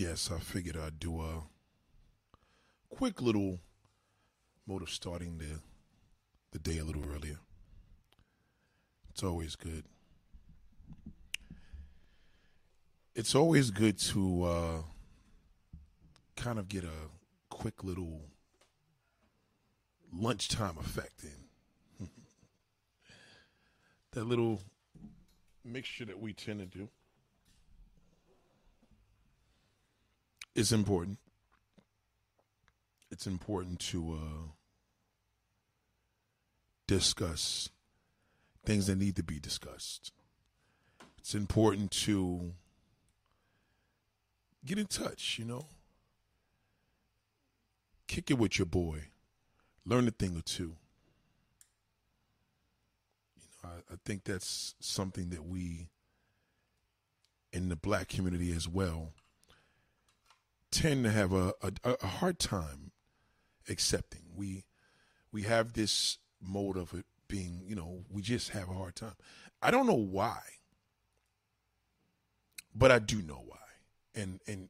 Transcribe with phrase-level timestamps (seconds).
[0.00, 1.42] yes, I figured I'd do a
[2.88, 3.58] quick little
[4.66, 5.60] mode of starting the
[6.52, 7.38] the day a little earlier.
[9.10, 9.84] It's always good.
[13.14, 14.82] It's always good to uh,
[16.34, 17.10] kind of get a
[17.50, 18.22] quick little
[20.10, 22.06] lunchtime effect in.
[24.12, 24.62] that little
[25.62, 26.88] mixture that we tend to do
[30.54, 31.18] is important.
[33.10, 34.48] It's important to uh,
[36.86, 37.70] discuss
[38.64, 40.12] things that need to be discussed.
[41.18, 42.52] It's important to
[44.64, 45.66] get in touch, you know.
[48.06, 49.04] Kick it with your boy.
[49.84, 50.76] Learn a thing or two.
[53.36, 55.88] You know, I, I think that's something that we
[57.52, 59.12] in the black community as well
[60.70, 62.92] tend to have a, a, a hard time
[63.68, 64.22] accepting.
[64.34, 64.64] We
[65.32, 69.14] we have this mode of it being, you know, we just have a hard time.
[69.62, 70.40] I don't know why,
[72.74, 73.56] but I do know why.
[74.14, 74.68] And and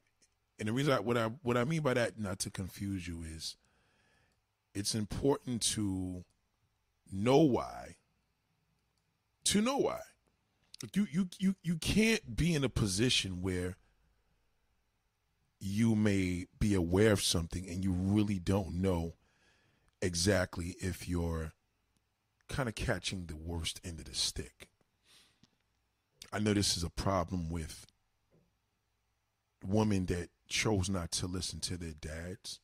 [0.59, 3.23] and the reason I, what I what I mean by that, not to confuse you,
[3.23, 3.55] is
[4.73, 6.23] it's important to
[7.11, 7.95] know why.
[9.45, 9.99] To know why.
[10.93, 13.77] You you you you can't be in a position where
[15.63, 19.13] you may be aware of something and you really don't know
[20.01, 21.53] exactly if you're
[22.49, 24.69] kind of catching the worst end of the stick.
[26.33, 27.85] I know this is a problem with
[29.63, 32.59] women that chose not to listen to their dads,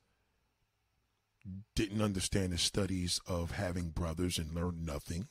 [1.76, 5.28] didn't understand the studies of having brothers and learned nothing.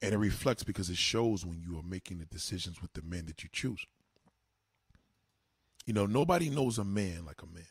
[0.00, 3.26] And it reflects because it shows when you are making the decisions with the men
[3.26, 3.84] that you choose.
[5.88, 7.64] You know, nobody knows a man like a man.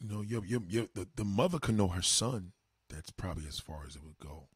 [0.00, 2.50] You know, your, your, the, the mother can know her son.
[2.88, 4.48] That's probably as far as it would go.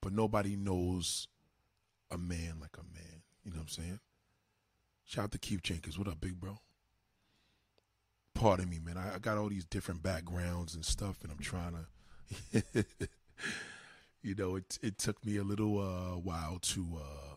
[0.00, 1.28] But nobody knows
[2.10, 3.22] a man like a man.
[3.44, 4.00] You know what I'm saying?
[5.04, 5.96] Shout out to Keith Jenkins.
[5.96, 6.58] What up, big bro?
[8.34, 8.96] Pardon me, man.
[8.96, 11.76] I, I got all these different backgrounds and stuff, and I'm trying
[12.64, 12.84] to.
[14.20, 17.31] you know, it it took me a little uh, while to uh,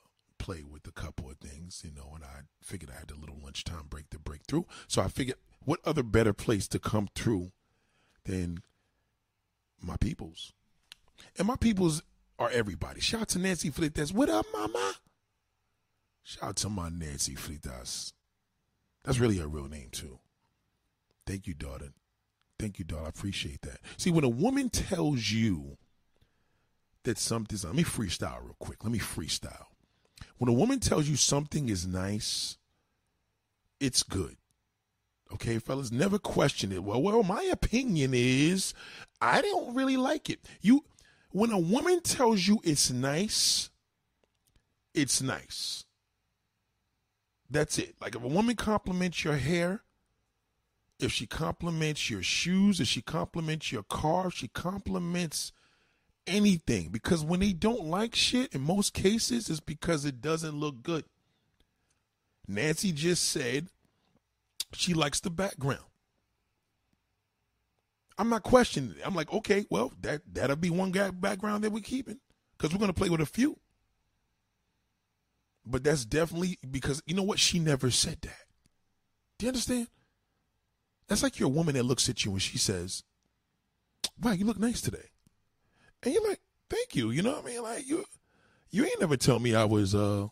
[0.45, 3.39] play with a couple of things, you know, and I figured I had a little
[3.43, 4.67] lunchtime break to break through.
[4.87, 7.51] So I figured, what other better place to come through
[8.25, 8.59] than
[9.81, 10.53] my peoples?
[11.35, 12.03] And my peoples
[12.37, 12.99] are everybody.
[13.01, 14.13] Shout out to Nancy Flitas.
[14.13, 14.93] What up, mama?
[16.21, 18.13] Shout out to my Nancy Flitas.
[19.03, 20.19] That's really her real name, too.
[21.25, 21.89] Thank you, daughter.
[22.59, 23.05] Thank you, daughter.
[23.05, 23.79] I appreciate that.
[23.97, 25.77] See, when a woman tells you
[27.03, 28.83] that something's, let me freestyle real quick.
[28.83, 29.65] Let me freestyle.
[30.37, 32.57] When a woman tells you something is nice,
[33.79, 34.37] it's good.
[35.33, 36.83] Okay, fellas, never question it.
[36.83, 38.73] Well, well, my opinion is
[39.21, 40.39] I don't really like it.
[40.61, 40.83] You
[41.31, 43.69] when a woman tells you it's nice,
[44.93, 45.85] it's nice.
[47.49, 47.95] That's it.
[47.99, 49.83] Like if a woman compliments your hair,
[50.99, 55.51] if she compliments your shoes, if she compliments your car, if she compliments
[56.27, 56.89] anything.
[56.89, 61.05] Because when they don't like shit, in most cases, it's because it doesn't look good.
[62.47, 63.67] Nancy just said
[64.73, 65.83] she likes the background.
[68.17, 69.05] I'm not questioning it.
[69.05, 72.19] I'm like, okay, well, that that'll be one guy background that we're keeping
[72.57, 73.59] because we're gonna play with a few.
[75.65, 77.39] But that's definitely because you know what?
[77.39, 78.45] She never said that.
[79.37, 79.87] Do you understand?
[81.07, 83.03] That's like your woman that looks at you and she says,
[84.21, 85.09] "Wow, you look nice today,"
[86.05, 86.39] and you're like,
[86.69, 87.63] "Thank you." You know what I mean?
[87.63, 88.05] Like you,
[88.69, 90.27] you ain't never tell me I was, uh,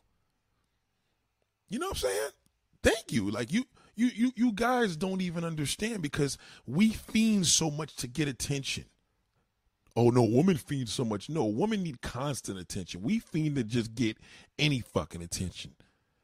[1.69, 2.29] you know what I'm saying?
[2.81, 3.31] Thank you.
[3.31, 8.07] Like you, you, you, you guys don't even understand because we fiend so much to
[8.07, 8.85] get attention.
[9.95, 11.29] Oh no, women fiend so much.
[11.29, 13.01] No, women need constant attention.
[13.01, 14.17] We fiend to just get
[14.57, 15.75] any fucking attention.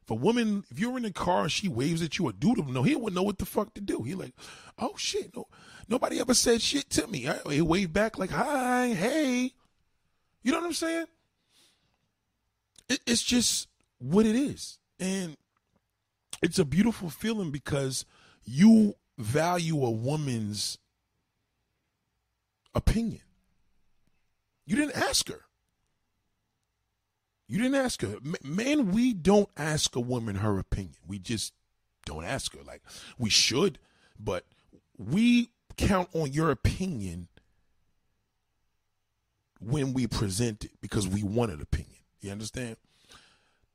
[0.09, 2.73] A woman, if you're in a car and she waves at you, a dude will
[2.73, 4.03] know he wouldn't know what the fuck to do.
[4.03, 4.33] He like,
[4.77, 5.47] oh shit, no,
[5.87, 7.27] nobody ever said shit to me.
[7.27, 9.53] I, he waved back like, hi, hey.
[10.41, 11.05] You know what I'm saying?
[12.87, 13.67] It, it's just
[13.99, 15.37] what it is, and
[16.41, 18.05] it's a beautiful feeling because
[18.43, 20.77] you value a woman's
[22.73, 23.21] opinion.
[24.65, 25.41] You didn't ask her.
[27.49, 28.17] You didn't ask her.
[28.43, 30.97] Man, we don't ask a woman her opinion.
[31.07, 31.51] We just
[32.05, 32.63] don't ask her.
[32.63, 32.83] Like,
[33.17, 33.79] we should,
[34.19, 34.45] but
[34.99, 37.27] we count on your opinion
[39.59, 42.01] when we present it because we want an opinion.
[42.21, 42.77] You understand?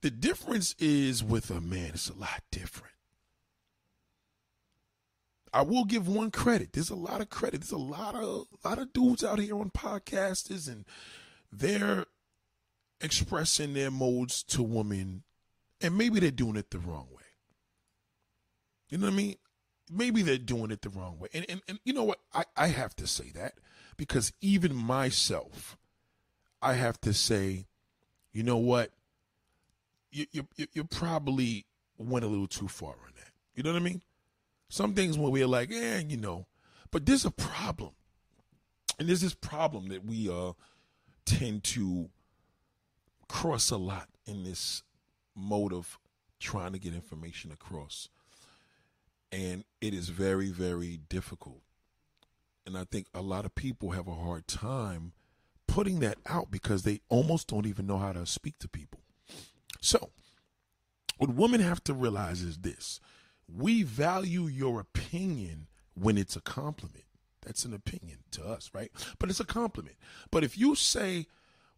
[0.03, 2.95] The difference is with a man, it's a lot different.
[5.53, 6.73] I will give one credit.
[6.73, 7.61] There's a lot of credit.
[7.61, 10.85] There's a lot of a lot of dudes out here on podcasters and
[11.53, 12.07] they're
[13.01, 15.25] expressing their modes to women
[15.81, 17.23] and maybe they're doing it the wrong way.
[18.89, 19.35] You know what I mean?
[19.93, 21.29] Maybe they're doing it the wrong way.
[21.35, 22.21] And and, and you know what?
[22.33, 23.55] I, I have to say that
[23.97, 25.77] because even myself,
[26.63, 27.67] I have to say,
[28.33, 28.93] you know what?
[30.11, 31.67] You you you probably
[31.99, 33.31] went a little too far on that.
[33.55, 34.03] You know what I mean?
[34.69, 36.47] Some things when we're like, eh, you know,
[36.91, 37.91] but there's a problem.
[38.99, 40.53] And there's this problem that we uh
[41.27, 42.09] tend to
[43.35, 44.85] cross a lot in this
[45.35, 45.99] mode of
[46.39, 48.09] trying to get information across.
[49.33, 51.63] And it is very, very difficult.
[52.65, 55.15] And I think a lot of people have a hard time
[55.67, 59.01] putting that out because they almost don't even know how to speak to people.
[59.81, 60.11] So,
[61.19, 63.01] what women have to realize is this
[63.53, 67.05] we value your opinion when it's a compliment.
[67.45, 68.93] That's an opinion to us, right?
[69.19, 69.97] But it's a compliment.
[70.31, 71.27] But if you say,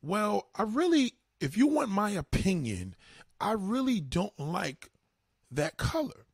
[0.03, 2.94] well, I really, if you want my opinion,
[3.40, 4.90] I really don't like
[5.50, 6.26] that color,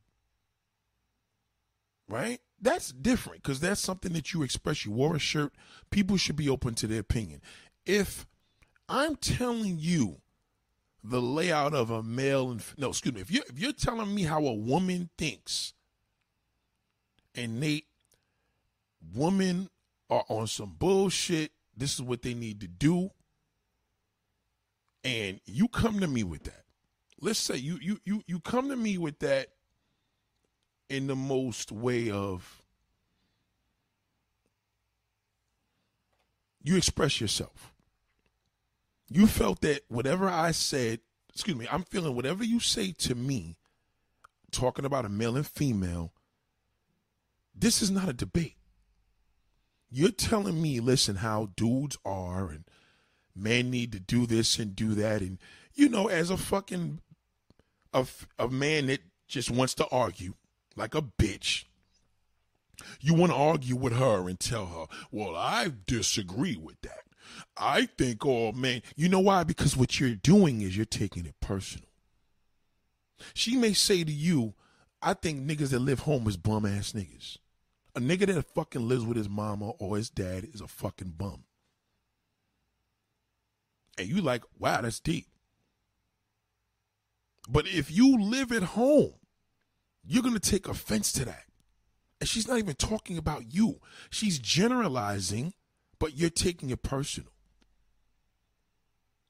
[2.07, 2.39] right?
[2.61, 4.85] That's different because that's something that you express.
[4.85, 5.53] You wore a shirt.
[5.91, 7.41] People should be open to their opinion.
[7.85, 8.25] If
[8.87, 10.21] I'm telling you
[11.03, 13.21] the layout of a male and no, excuse me.
[13.21, 15.73] If you're if you're telling me how a woman thinks,
[17.35, 17.87] and Nate,
[19.13, 19.69] women
[20.09, 21.51] are on some bullshit.
[21.75, 23.09] This is what they need to do,
[25.03, 26.63] and you come to me with that.
[27.19, 29.47] Let's say you you you you come to me with that
[30.89, 32.61] in the most way of
[36.61, 37.73] you express yourself
[39.13, 40.99] you felt that whatever I said,
[41.31, 43.57] excuse me, I'm feeling whatever you say to me,
[44.51, 46.13] talking about a male and female,
[47.53, 48.55] this is not a debate.
[49.91, 52.63] You're telling me, listen, how dudes are and
[53.35, 55.21] men need to do this and do that.
[55.21, 55.39] And,
[55.73, 56.99] you know, as a fucking,
[57.93, 58.05] a,
[58.37, 60.33] a man that just wants to argue
[60.75, 61.65] like a bitch,
[62.99, 67.01] you want to argue with her and tell her, well, I disagree with that.
[67.57, 69.43] I think, oh man, you know why?
[69.43, 71.87] Because what you're doing is you're taking it personal.
[73.33, 74.53] She may say to you,
[75.01, 77.37] I think niggas that live home is bum ass niggas.
[77.95, 81.43] A nigga that fucking lives with his mama or his dad is a fucking bum.
[83.97, 85.27] And you like, wow, that's deep.
[87.49, 89.13] But if you live at home,
[90.05, 91.43] you're going to take offense to that.
[92.19, 93.79] And she's not even talking about you.
[94.09, 95.53] She's generalizing
[96.03, 97.31] but you're taking it personal.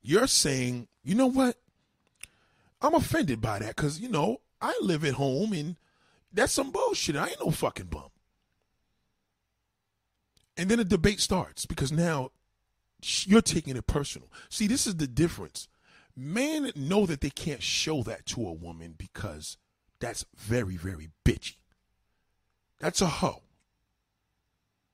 [0.01, 1.57] You're saying, you know what?
[2.81, 5.75] I'm offended by that because, you know, I live at home and
[6.33, 7.15] that's some bullshit.
[7.15, 8.09] I ain't no fucking bum.
[10.57, 12.31] And then a debate starts because now
[13.25, 14.29] you're taking it personal.
[14.49, 15.67] See, this is the difference.
[16.15, 19.57] Men know that they can't show that to a woman because
[19.99, 21.55] that's very, very bitchy.
[22.79, 23.43] That's a hoe.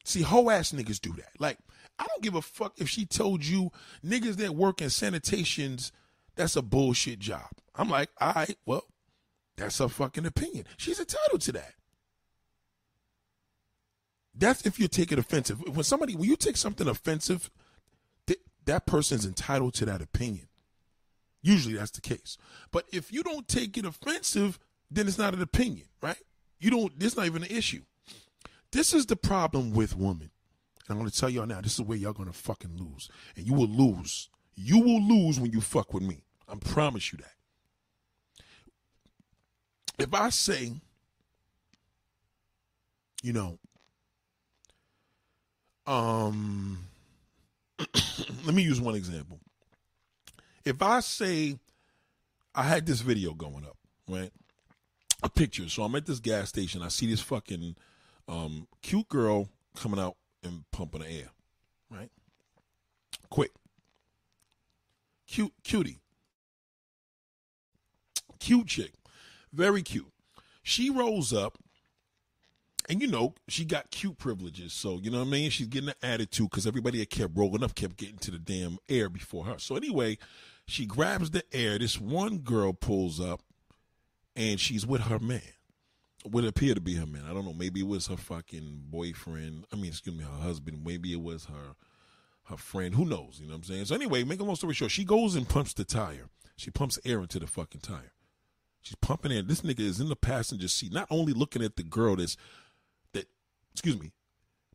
[0.06, 1.40] See, hoe ass niggas do that.
[1.40, 1.58] Like,
[1.98, 3.72] I don't give a fuck if she told you
[4.06, 5.92] niggas that work in sanitations,
[6.36, 7.50] that's a bullshit job.
[7.76, 8.86] I'm like, all right, well,
[9.58, 10.66] that's her fucking opinion.
[10.78, 11.74] She's entitled to that.
[14.34, 15.60] That's if you take it offensive.
[15.68, 17.52] When somebody, when you take something offensive,
[18.66, 20.48] that person's entitled to that opinion.
[21.42, 22.38] Usually that's the case.
[22.72, 24.60] But if you don't take it offensive,
[24.92, 26.18] then it's not an opinion, right?
[26.60, 27.82] You don't, this not even an issue.
[28.72, 30.32] This is the problem with women.
[30.88, 33.10] And I'm going to tell y'all now, this is where y'all going to fucking lose.
[33.36, 34.30] And you will lose.
[34.56, 36.24] You will lose when you fuck with me.
[36.48, 37.34] I promise you that.
[40.04, 40.74] If I say,
[43.22, 43.60] you know,
[45.86, 46.89] um,
[48.46, 49.40] let me use one example.
[50.66, 51.58] If I say
[52.54, 54.32] I had this video going up, right?
[55.24, 55.70] A picture.
[55.70, 56.82] So I'm at this gas station.
[56.82, 57.76] I see this fucking
[58.28, 61.30] um, cute girl coming out and pumping the air,
[61.90, 62.10] right?
[63.30, 63.52] Quick.
[65.28, 66.00] Cute, cutie.
[68.40, 68.94] Cute chick.
[69.54, 70.12] Very cute.
[70.64, 71.58] She rolls up,
[72.90, 74.74] and you know, she got cute privileges.
[74.74, 75.50] So, you know what I mean?
[75.52, 78.80] She's getting an attitude because everybody that kept rolling up kept getting to the damn
[78.90, 79.60] air before her.
[79.60, 80.18] So, anyway,
[80.66, 81.78] she grabs the air.
[81.78, 83.42] This one girl pulls up,
[84.36, 85.42] and she's with her man
[86.26, 87.24] would appear to be her man.
[87.30, 87.54] I don't know.
[87.54, 89.66] Maybe it was her fucking boyfriend.
[89.72, 90.84] I mean, excuse me, her husband.
[90.86, 91.76] Maybe it was her
[92.46, 92.96] her friend.
[92.96, 93.40] Who knows?
[93.40, 93.86] You know what I'm saying?
[93.86, 96.30] So anyway, make a long story short, she goes and pumps the tire.
[96.56, 98.14] She pumps air into the fucking tire.
[98.82, 99.44] She's pumping air.
[99.44, 102.40] This nigga is in the passenger seat, not only looking at the girl that's that
[103.80, 104.12] excuse me,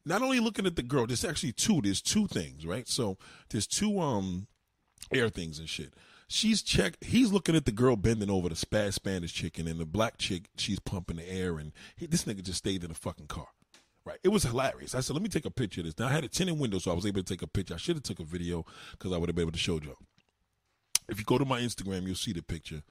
[0.06, 1.82] not only looking at the girl, there's actually two.
[1.82, 2.88] There's two things, right?
[2.88, 3.18] So
[3.50, 4.46] there's two um
[5.12, 5.94] air things and shit.
[6.26, 6.96] She's check.
[7.02, 10.48] He's looking at the girl bending over the spaz Spanish chicken, and the black chick.
[10.56, 13.48] She's pumping the air, and he, this nigga just stayed in the fucking car.
[14.06, 14.94] Right, it was hilarious.
[14.94, 16.78] I said, "Let me take a picture of this." Now I had a tinted window,
[16.78, 17.74] so I was able to take a picture.
[17.74, 19.96] I should have took a video because I would have been able to show you.
[21.10, 22.82] If you go to my Instagram, you'll see the picture.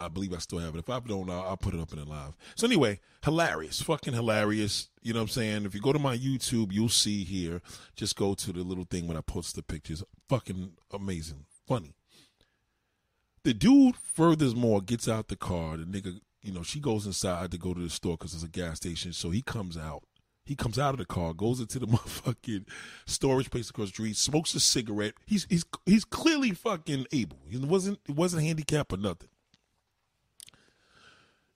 [0.00, 0.78] I believe I still have it.
[0.78, 2.36] If I don't, I'll, I'll put it up in the live.
[2.56, 4.88] So anyway, hilarious, fucking hilarious.
[5.02, 5.66] You know what I'm saying?
[5.66, 7.60] If you go to my YouTube, you'll see here.
[7.96, 10.02] Just go to the little thing when I post the pictures.
[10.28, 11.94] Fucking amazing, funny.
[13.42, 15.76] The dude, furthermore, gets out the car.
[15.76, 18.48] The nigga, you know, she goes inside to go to the store because it's a
[18.48, 19.12] gas station.
[19.12, 20.04] So he comes out.
[20.44, 22.66] He comes out of the car, goes into the motherfucking
[23.06, 25.14] storage place across the street, smokes a cigarette.
[25.26, 27.38] He's he's he's clearly fucking able.
[27.48, 29.28] He wasn't it wasn't handicapped or nothing.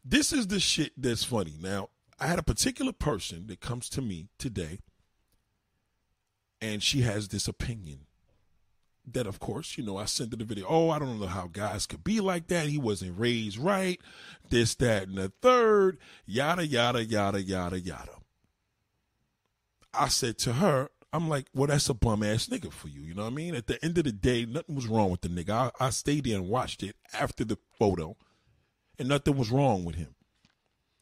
[0.04, 1.54] This is the shit that's funny.
[1.58, 1.88] Now,
[2.20, 4.80] I had a particular person that comes to me today,
[6.60, 8.00] and she has this opinion
[9.06, 10.66] that, of course, you know, I sent her the video.
[10.68, 12.66] Oh, I don't know how guys could be like that.
[12.66, 14.00] He wasn't raised right.
[14.50, 15.98] This, that, and the third.
[16.26, 18.12] Yada, yada, yada, yada, yada.
[19.92, 23.00] I said to her, I'm like, well, that's a bum ass nigga for you.
[23.02, 23.54] You know what I mean?
[23.54, 25.72] At the end of the day, nothing was wrong with the nigga.
[25.80, 28.16] I, I stayed there and watched it after the photo
[28.98, 30.14] and nothing was wrong with him.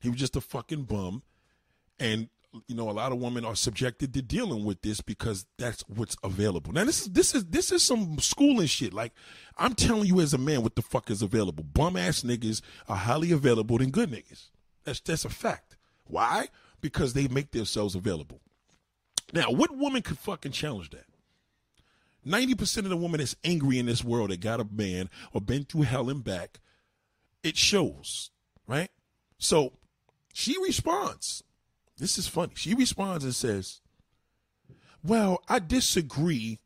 [0.00, 1.22] He was just a fucking bum.
[1.98, 2.28] And
[2.68, 6.16] you know, a lot of women are subjected to dealing with this because that's what's
[6.22, 6.72] available.
[6.72, 8.92] Now, this is this is this is some schooling shit.
[8.92, 9.12] Like,
[9.56, 11.64] I'm telling you as a man, what the fuck is available?
[11.64, 14.50] Bum ass niggas are highly available than good niggas.
[14.84, 15.76] That's that's a fact.
[16.04, 16.48] Why?
[16.80, 18.40] Because they make themselves available.
[19.32, 21.06] Now, what woman could fucking challenge that?
[22.26, 25.64] 90% of the women that's angry in this world that got a man or been
[25.64, 26.60] through hell and back
[27.42, 28.30] it shows,
[28.66, 28.90] right?
[29.38, 29.72] So
[30.32, 31.42] she responds.
[31.98, 32.52] This is funny.
[32.56, 33.80] She responds and says,
[35.02, 36.58] Well, I disagree.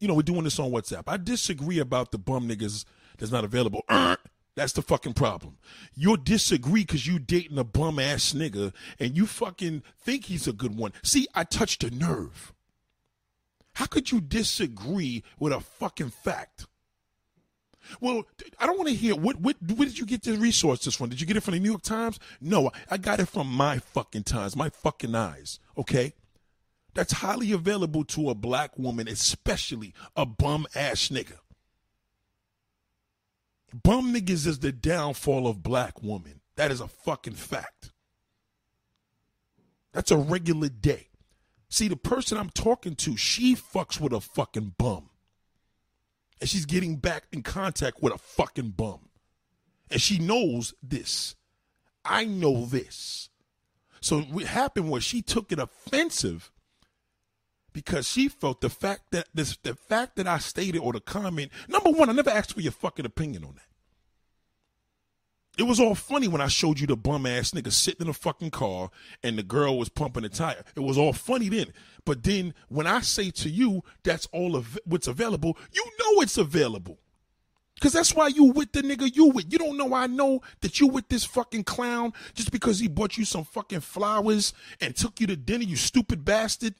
[0.00, 1.04] You know, we're doing this on WhatsApp.
[1.06, 2.84] I disagree about the bum niggas
[3.18, 3.82] that's not available.
[4.56, 5.58] That's the fucking problem.
[5.96, 10.52] You'll disagree because you dating a bum ass nigga and you fucking think he's a
[10.52, 10.92] good one.
[11.02, 12.52] See, I touched a nerve.
[13.74, 16.66] How could you disagree with a fucking fact?
[18.00, 18.24] Well,
[18.58, 21.10] I don't want to hear what what where did you get the resources from?
[21.10, 22.18] Did you get it from the New York Times?
[22.40, 25.60] No, I got it from my fucking times, my fucking eyes.
[25.76, 26.14] Okay,
[26.94, 31.38] that's highly available to a black woman, especially a bum ass nigga.
[33.82, 36.40] Bum niggas is the downfall of black women.
[36.56, 37.90] That is a fucking fact.
[39.92, 41.08] That's a regular day.
[41.68, 45.10] See, the person I'm talking to, she fucks with a fucking bum
[46.44, 49.08] and she's getting back in contact with a fucking bum.
[49.90, 51.36] And she knows this.
[52.04, 53.30] I know this.
[54.02, 56.52] So what happened was she took it offensive
[57.72, 61.50] because she felt the fact that this the fact that I stated or the comment,
[61.66, 63.64] number one, I never asked for your fucking opinion on that.
[65.56, 68.14] It was all funny when I showed you the bum ass nigga sitting in a
[68.14, 68.90] fucking car
[69.22, 70.64] and the girl was pumping the tire.
[70.74, 71.66] It was all funny then.
[72.04, 76.38] But then when I say to you that's all of what's available, you know it's
[76.38, 76.98] available.
[77.80, 79.52] Cause that's why you with the nigga you with.
[79.52, 83.16] You don't know I know that you with this fucking clown just because he bought
[83.16, 86.74] you some fucking flowers and took you to dinner, you stupid bastard.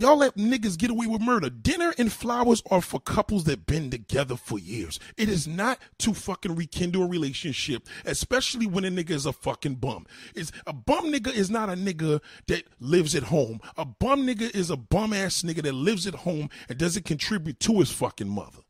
[0.00, 1.50] Y'all let niggas get away with murder.
[1.50, 5.00] Dinner and flowers are for couples that been together for years.
[5.16, 9.74] It is not to fucking rekindle a relationship, especially when a nigga is a fucking
[9.74, 10.06] bum.
[10.36, 13.60] It's a bum nigga is not a nigga that lives at home.
[13.76, 17.58] A bum nigga is a bum ass nigga that lives at home and doesn't contribute
[17.58, 18.60] to his fucking mother.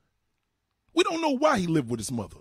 [0.94, 2.38] We don't know why he lived with his mother.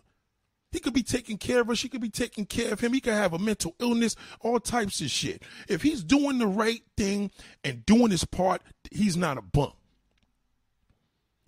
[0.77, 1.75] He could be taking care of her.
[1.75, 2.93] She could be taking care of him.
[2.93, 5.41] He could have a mental illness, all types of shit.
[5.67, 7.31] If he's doing the right thing
[7.63, 9.71] and doing his part, he's not a bum.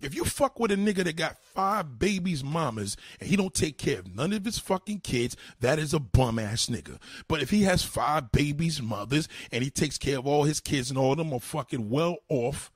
[0.00, 3.78] If you fuck with a nigga that got five babies mamas and he don't take
[3.78, 6.98] care of none of his fucking kids, that is a bum ass nigga.
[7.28, 10.90] But if he has five babies mothers and he takes care of all his kids
[10.90, 12.72] and all of them are fucking well off,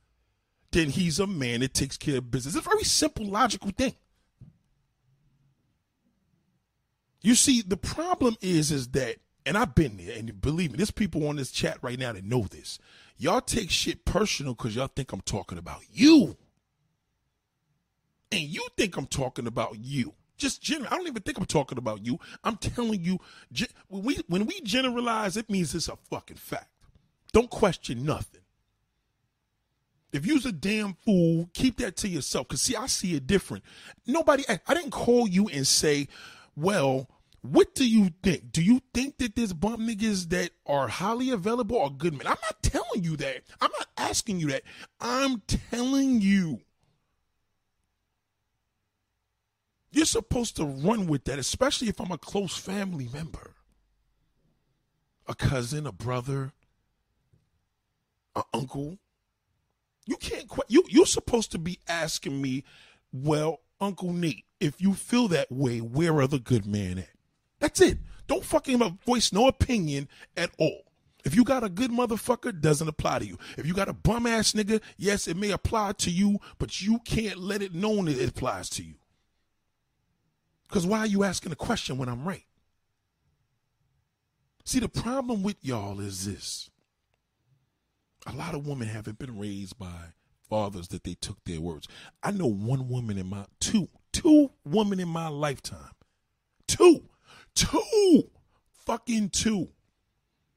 [0.71, 2.55] then he's a man that takes care of business.
[2.55, 3.97] It's a very simple, logical thing.
[7.25, 9.17] You see, the problem is, is that,
[9.47, 12.23] and I've been there, and believe me, there's people on this chat right now that
[12.23, 12.79] know this.
[13.17, 16.37] Y'all take shit personal because y'all think I'm talking about you.
[18.31, 20.13] And you think I'm talking about you.
[20.37, 20.93] Just general.
[20.93, 22.19] I don't even think I'm talking about you.
[22.43, 23.19] I'm telling you,
[23.89, 26.69] when we when we generalize, it means it's a fucking fact.
[27.33, 28.43] Don't question nothing.
[30.13, 32.49] If you's a damn fool, keep that to yourself.
[32.49, 33.65] Cause see, I see it different.
[34.07, 36.09] Nobody, I didn't call you and say,
[36.57, 37.09] well,
[37.43, 38.53] what do you think?
[38.53, 42.27] Do you think that there's bump niggas that are highly available or good men?
[42.27, 43.43] I'm not telling you that.
[43.61, 44.63] I'm not asking you that.
[44.99, 46.61] I'm telling you.
[49.93, 53.55] You're supposed to run with that, especially if I'm a close family member.
[55.27, 56.53] A cousin, a brother,
[58.35, 58.99] an uncle.
[60.07, 60.51] You can't.
[60.69, 62.65] You, you're supposed to be asking me,
[63.13, 67.11] well, Uncle Nate, if you feel that way, where are the good men at?
[67.61, 67.99] That's it.
[68.27, 70.83] Don't fucking voice no opinion at all.
[71.25, 73.39] If you got a good motherfucker, doesn't apply to you.
[73.57, 76.99] If you got a bum ass nigga, yes, it may apply to you, but you
[77.05, 78.95] can't let it known that it applies to you.
[80.69, 82.45] Because why are you asking a question when I'm right?
[84.65, 86.71] See, the problem with y'all is this.
[88.27, 90.13] A lot of women haven't been raised by
[90.49, 91.89] fathers that they took their words.
[92.23, 95.91] I know one woman in my two, two women in my lifetime.
[96.67, 97.09] Two
[97.55, 98.31] two,
[98.87, 99.69] fucking two,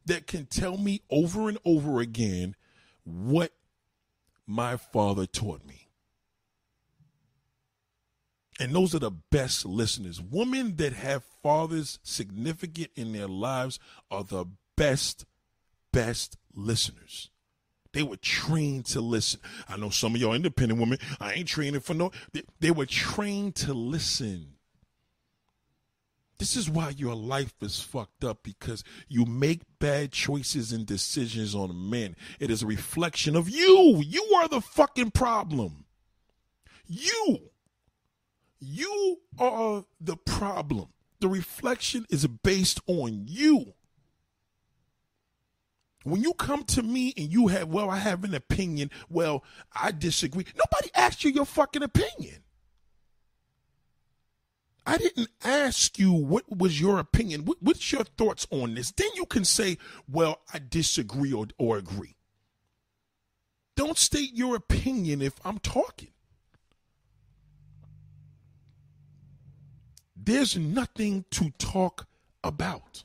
[0.06, 2.56] that can tell me over and over again
[3.03, 3.53] what
[4.46, 5.89] my father taught me.
[8.60, 10.20] And those are the best listeners.
[10.20, 13.79] Women that have fathers significant in their lives
[14.10, 15.25] are the best,
[15.94, 17.29] best listeners.
[17.98, 19.39] They were trained to listen.
[19.68, 22.86] I know some of y'all independent women, I ain't training for no, they, they were
[22.86, 24.54] trained to listen.
[26.38, 31.56] This is why your life is fucked up because you make bad choices and decisions
[31.56, 32.16] on men.
[32.39, 34.00] It is a reflection of you.
[34.06, 35.86] You are the fucking problem.
[36.86, 37.50] You.
[38.60, 40.89] You are the problem.
[41.20, 43.74] The reflection is based on you.
[46.08, 49.44] When you come to me and you have, well, I have an opinion, well,
[49.76, 50.46] I disagree.
[50.56, 52.44] Nobody asked you your fucking opinion.
[54.86, 57.43] I didn't ask you what was your opinion.
[57.43, 58.91] What, what's your thoughts on this?
[58.91, 59.78] Then you can say,
[60.10, 62.15] well, I disagree or, or agree.
[63.76, 66.12] Don't state your opinion if I'm talking.
[70.15, 72.08] There's nothing to talk
[72.46, 73.04] about.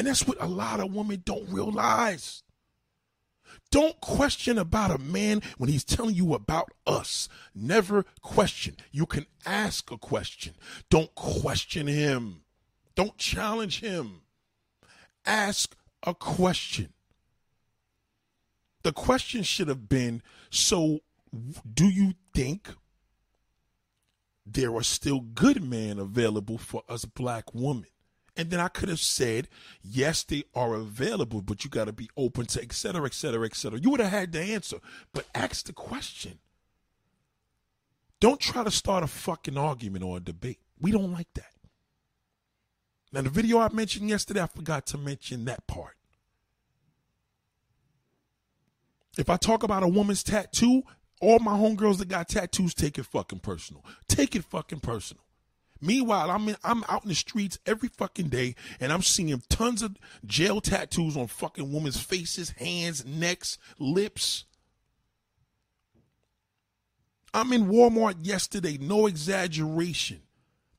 [0.00, 2.42] And that's what a lot of women don't realize.
[3.70, 7.28] Don't question about a man when he's telling you about us.
[7.54, 8.76] Never question.
[8.92, 10.54] You can ask a question.
[10.88, 12.44] Don't question him.
[12.94, 14.22] Don't challenge him.
[15.26, 16.94] Ask a question.
[18.82, 21.00] The question should have been so,
[21.70, 22.70] do you think
[24.46, 27.84] there are still good men available for us black women?
[28.40, 29.48] And then I could have said,
[29.82, 33.44] yes, they are available, but you got to be open to et cetera, et cetera,
[33.44, 33.78] et cetera.
[33.78, 34.78] You would have had the answer,
[35.12, 36.38] but ask the question.
[38.18, 40.58] Don't try to start a fucking argument or a debate.
[40.80, 41.52] We don't like that.
[43.12, 45.96] Now, the video I mentioned yesterday, I forgot to mention that part.
[49.18, 50.84] If I talk about a woman's tattoo,
[51.20, 53.84] all my homegirls that got tattoos take it fucking personal.
[54.08, 55.24] Take it fucking personal.
[55.80, 59.82] Meanwhile, I'm in, I'm out in the streets every fucking day, and I'm seeing tons
[59.82, 64.44] of jail tattoos on fucking women's faces, hands, necks, lips.
[67.32, 70.22] I'm in Walmart yesterday, no exaggeration.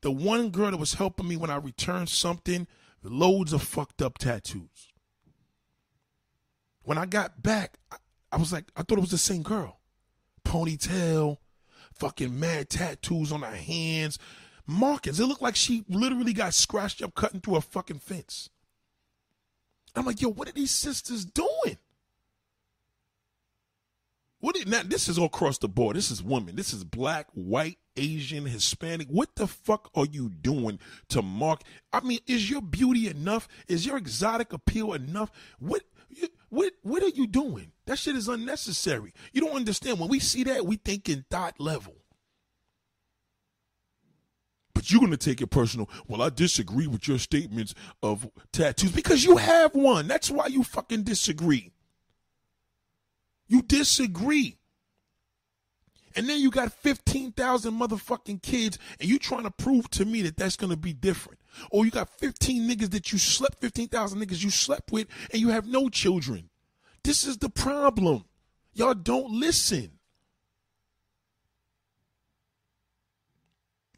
[0.02, 2.66] The one girl that was helping me when I returned something,
[3.02, 4.92] loads of fucked up tattoos.
[6.84, 7.96] When I got back, I,
[8.32, 9.80] I was like, I thought it was the same girl.
[10.44, 11.38] Ponytail,
[11.94, 14.18] fucking mad tattoos on her hands,
[14.66, 15.20] markings.
[15.20, 18.50] It looked like she literally got scratched up cutting through a fucking fence.
[19.94, 21.78] I'm like, yo, what are these sisters doing?
[24.40, 25.96] What is, now this is all across the board.
[25.96, 26.56] This is women.
[26.56, 29.06] This is black, white, Asian, Hispanic.
[29.08, 31.60] What the fuck are you doing to mark?
[31.92, 33.46] I mean, is your beauty enough?
[33.68, 35.30] Is your exotic appeal enough?
[35.60, 35.82] What
[36.48, 37.70] what what are you doing?
[37.86, 39.12] That shit is unnecessary.
[39.32, 40.00] You don't understand.
[40.00, 41.94] When we see that, we think in thought level.
[44.82, 45.88] But you're going to take it personal.
[46.08, 50.08] Well, I disagree with your statements of tattoos because you have one.
[50.08, 51.70] That's why you fucking disagree.
[53.46, 54.58] You disagree.
[56.16, 60.36] And then you got 15,000 motherfucking kids and you trying to prove to me that
[60.36, 61.38] that's going to be different.
[61.70, 65.50] Or you got 15 niggas that you slept, 15,000 niggas you slept with and you
[65.50, 66.50] have no children.
[67.04, 68.24] This is the problem.
[68.74, 69.92] Y'all don't listen.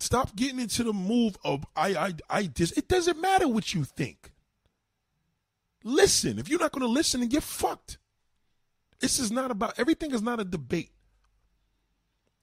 [0.05, 3.85] Stop getting into the move of I I I just it doesn't matter what you
[3.85, 4.33] think.
[5.83, 6.39] Listen.
[6.39, 7.97] If you're not gonna listen, then get fucked.
[9.01, 10.91] This is not about everything is not a debate.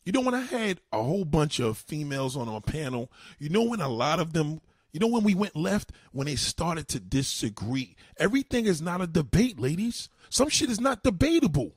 [0.04, 3.62] You know when I had a whole bunch of females on a panel, you know
[3.62, 7.00] when a lot of them you know when we went left when they started to
[7.00, 7.96] disagree.
[8.18, 10.10] Everything is not a debate, ladies.
[10.32, 11.76] Some shit is not debatable.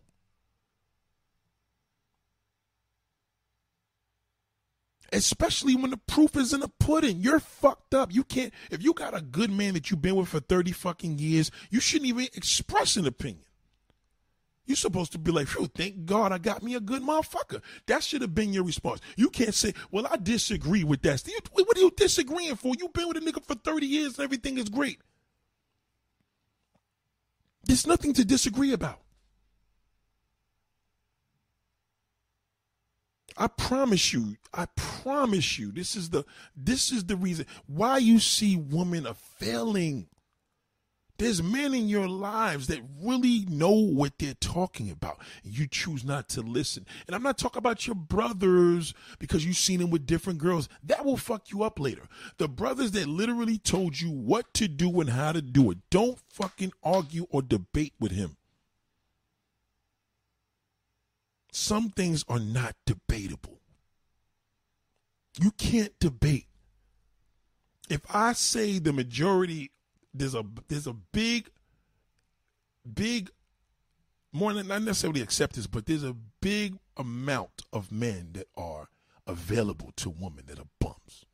[5.15, 7.21] Especially when the proof is in the pudding.
[7.21, 8.13] You're fucked up.
[8.13, 11.19] You can't, if you got a good man that you've been with for 30 fucking
[11.19, 13.45] years, you shouldn't even express an opinion.
[14.67, 17.61] You're supposed to be like, phew, thank God I got me a good motherfucker.
[17.87, 19.01] That should have been your response.
[19.17, 21.23] You can't say, well, I disagree with that.
[21.53, 22.75] What are you disagreeing for?
[22.79, 25.01] You've been with a nigga for 30 years and everything is great.
[27.65, 29.04] There's nothing to disagree about.
[33.37, 36.25] I promise you, I promise you, this is the
[36.57, 40.09] this is the reason why you see women are failing.
[41.17, 45.21] There's men in your lives that really know what they're talking about.
[45.45, 46.87] You choose not to listen.
[47.07, 50.69] And I'm not talking about your brothers because you've seen them with different girls.
[50.83, 52.03] That will fuck you up later.
[52.39, 55.79] The brothers that literally told you what to do and how to do it.
[55.89, 58.37] Don't fucking argue or debate with him.
[61.55, 63.61] Some things are not debatable.
[65.41, 66.49] You can't debate.
[67.89, 69.71] If I say the majority,
[70.13, 71.49] there's a there's a big,
[72.93, 73.31] big,
[74.33, 78.89] more than not necessarily acceptance, but there's a big amount of men that are
[79.25, 81.25] available to women that are bums.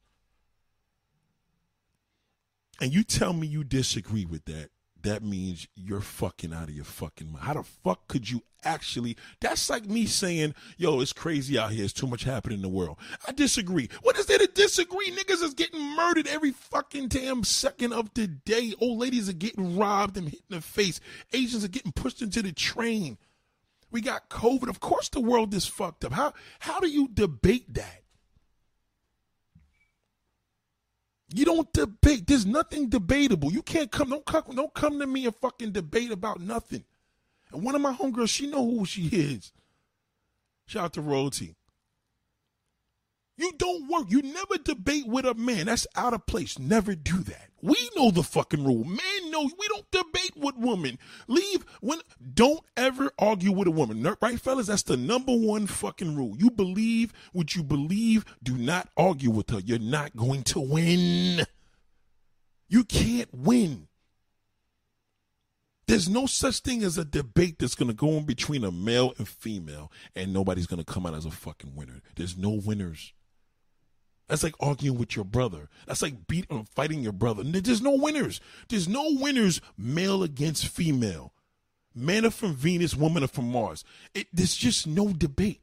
[2.78, 4.68] And you tell me you disagree with that,
[5.02, 7.44] that means you're fucking out of your fucking mind.
[7.44, 9.16] How the fuck could you actually?
[9.40, 11.84] That's like me saying, yo, it's crazy out here.
[11.84, 12.98] It's too much happening in the world.
[13.26, 13.88] I disagree.
[14.02, 15.10] What is there to disagree?
[15.10, 18.74] Niggas is getting murdered every fucking damn second of the day.
[18.80, 21.00] Old ladies are getting robbed and hit in the face.
[21.32, 23.18] Asians are getting pushed into the train.
[23.90, 24.68] We got COVID.
[24.68, 26.12] Of course the world is fucked up.
[26.12, 28.02] How how do you debate that?
[31.32, 32.26] You don't debate.
[32.26, 33.52] There's nothing debatable.
[33.52, 34.10] You can't come.
[34.10, 34.42] Don't come.
[34.54, 36.84] Don't come to me and fucking debate about nothing.
[37.52, 39.52] And one of my homegirls, she know who she is.
[40.66, 41.54] Shout out to royalty.
[43.40, 44.04] You don't work.
[44.10, 45.64] You never debate with a man.
[45.64, 46.58] That's out of place.
[46.58, 47.48] Never do that.
[47.62, 48.84] We know the fucking rule.
[48.84, 50.98] Men know we don't debate with women.
[51.26, 52.00] Leave when
[52.34, 54.06] don't ever argue with a woman.
[54.20, 54.66] Right, fellas?
[54.66, 56.36] That's the number one fucking rule.
[56.38, 58.26] You believe what you believe.
[58.42, 59.60] Do not argue with her.
[59.60, 61.46] You're not going to win.
[62.68, 63.88] You can't win.
[65.86, 69.14] There's no such thing as a debate that's going to go in between a male
[69.16, 72.02] and female, and nobody's going to come out as a fucking winner.
[72.16, 73.14] There's no winners.
[74.30, 75.68] That's like arguing with your brother.
[75.88, 77.42] That's like beating or um, fighting your brother.
[77.42, 78.40] There's no winners.
[78.68, 81.34] There's no winners male against female.
[81.96, 83.84] Men are from Venus, women are from Mars.
[84.14, 85.60] It, there's just no debate.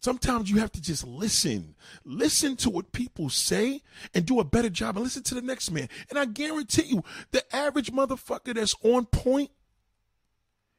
[0.00, 1.74] Sometimes you have to just listen.
[2.06, 3.82] Listen to what people say
[4.14, 5.90] and do a better job and listen to the next man.
[6.08, 9.50] And I guarantee you, the average motherfucker that's on point,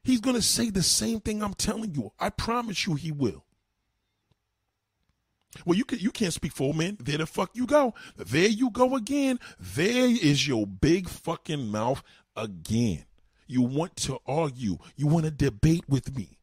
[0.02, 2.10] he's going to say the same thing I'm telling you.
[2.18, 3.44] I promise you he will.
[5.64, 6.98] Well, you can you can't speak for men.
[7.00, 7.94] There the fuck you go.
[8.16, 9.40] There you go again.
[9.58, 12.02] There is your big fucking mouth
[12.36, 13.04] again.
[13.46, 14.78] You want to argue.
[14.96, 16.38] You want to debate with me.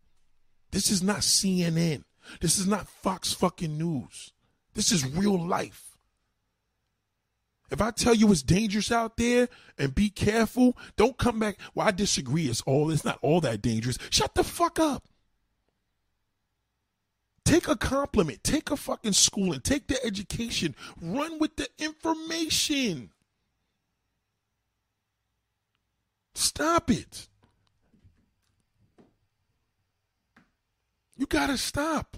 [0.71, 2.03] This is not CNN.
[2.41, 4.33] This is not Fox fucking news.
[4.73, 5.95] This is real life.
[7.71, 11.57] If I tell you it's dangerous out there and be careful, don't come back.
[11.73, 12.47] Well, I disagree.
[12.47, 13.97] It's all it's not all that dangerous.
[14.09, 15.07] Shut the fuck up.
[17.45, 23.11] Take a compliment, take a fucking schooling, take the education, run with the information.
[26.33, 27.27] Stop it.
[31.17, 32.17] You got to stop.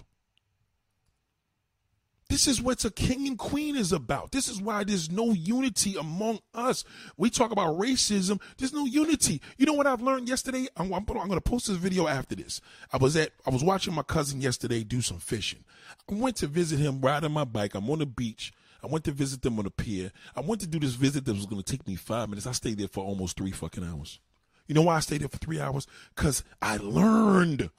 [2.28, 4.32] This is what a king and queen is about.
[4.32, 6.84] This is why there's no unity among us.
[7.16, 8.38] We talk about racism.
[8.58, 9.40] There's no unity.
[9.56, 10.68] You know what I've learned yesterday?
[10.76, 12.60] I'm, I'm, I'm going to post this video after this.
[12.92, 15.64] I was at, I was watching my cousin yesterday do some fishing.
[16.10, 17.74] I went to visit him riding my bike.
[17.74, 18.52] I'm on the beach.
[18.84, 20.12] I went to visit them on the pier.
[20.36, 22.46] I went to do this visit that was going to take me five minutes.
[22.46, 24.20] I stayed there for almost three fucking hours.
[24.66, 25.86] You know why I stayed there for three hours?
[26.14, 27.70] Because I learned.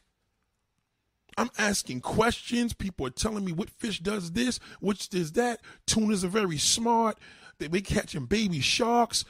[1.39, 2.73] I'm asking questions.
[2.73, 5.61] People are telling me what fish does this, which does that.
[5.87, 7.17] Tunas are very smart.
[7.59, 9.23] They be catching baby sharks.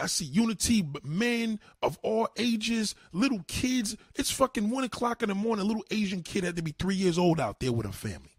[0.00, 3.98] I see unity, but men of all ages, little kids.
[4.14, 5.66] It's fucking one o'clock in the morning.
[5.66, 8.38] A little Asian kid had to be three years old out there with a family.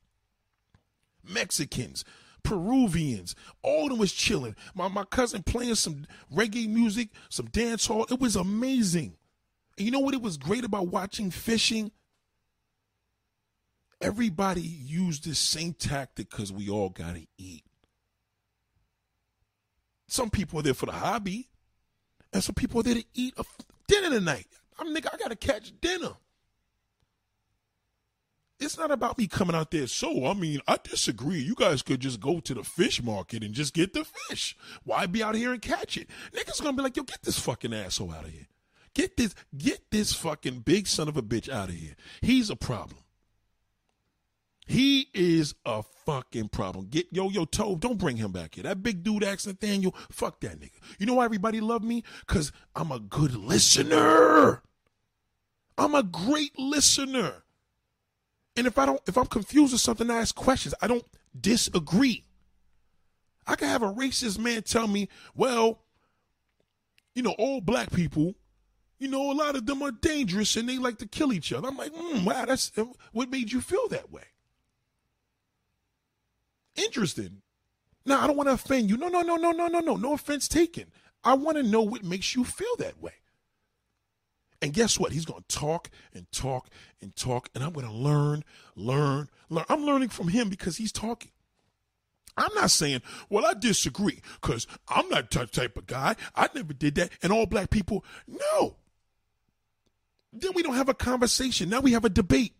[1.24, 2.04] Mexicans,
[2.42, 4.56] Peruvians, all of them was chilling.
[4.74, 8.08] My my cousin playing some reggae music, some dance hall.
[8.10, 9.18] It was amazing.
[9.78, 11.92] And you know what it was great about watching fishing?
[14.04, 17.64] Everybody used this same tactic because we all got to eat.
[20.10, 21.48] Some people are there for the hobby,
[22.34, 23.46] and some people are there to eat a
[23.88, 24.48] dinner tonight.
[24.78, 26.12] I'm nigga, I gotta catch dinner.
[28.60, 29.88] It's not about me coming out there.
[29.88, 31.40] So, I mean, I disagree.
[31.40, 34.56] You guys could just go to the fish market and just get the fish.
[34.84, 36.10] Why be out here and catch it?
[36.34, 38.48] Niggas gonna be like, yo, get this fucking asshole out of here.
[38.94, 41.96] Get this, get this fucking big son of a bitch out of here.
[42.22, 43.03] He's a problem.
[44.66, 46.88] He is a fucking problem.
[46.88, 48.64] Get yo yo Tove, don't bring him back here.
[48.64, 50.80] That big dude asked Nathaniel, fuck that nigga.
[51.00, 52.04] You know why everybody love me?
[52.28, 54.62] Cause I'm a good listener.
[55.78, 57.44] I'm a great listener.
[58.56, 60.76] And if I don't, if I'm confused with something, I ask questions.
[60.82, 61.06] I don't
[61.40, 62.24] disagree.
[63.46, 65.80] I can have a racist man tell me, well,
[67.16, 68.36] you know, all black people,
[69.00, 71.68] you know, a lot of them are dangerous and they like to kill each other.
[71.68, 72.72] I'm like, mm, wow, that's
[73.12, 74.24] what made you feel that way
[76.76, 77.42] interested.
[78.06, 78.98] Now, I don't want to offend you.
[78.98, 79.96] No, no, no, no, no, no, no.
[79.96, 80.92] No offense taken.
[81.24, 83.14] I want to know what makes you feel that way.
[84.62, 85.12] And guess what?
[85.12, 86.70] He's going to talk and talk
[87.02, 88.44] and talk, and I'm going to learn,
[88.76, 89.66] learn, learn.
[89.68, 91.32] I'm learning from him because he's talking.
[92.38, 96.16] I'm not saying, well, I disagree because I'm not that type of guy.
[96.36, 97.12] I never did that.
[97.22, 98.78] And all black people, no.
[100.32, 101.70] Then we don't have a conversation.
[101.70, 102.54] Now we have a debate.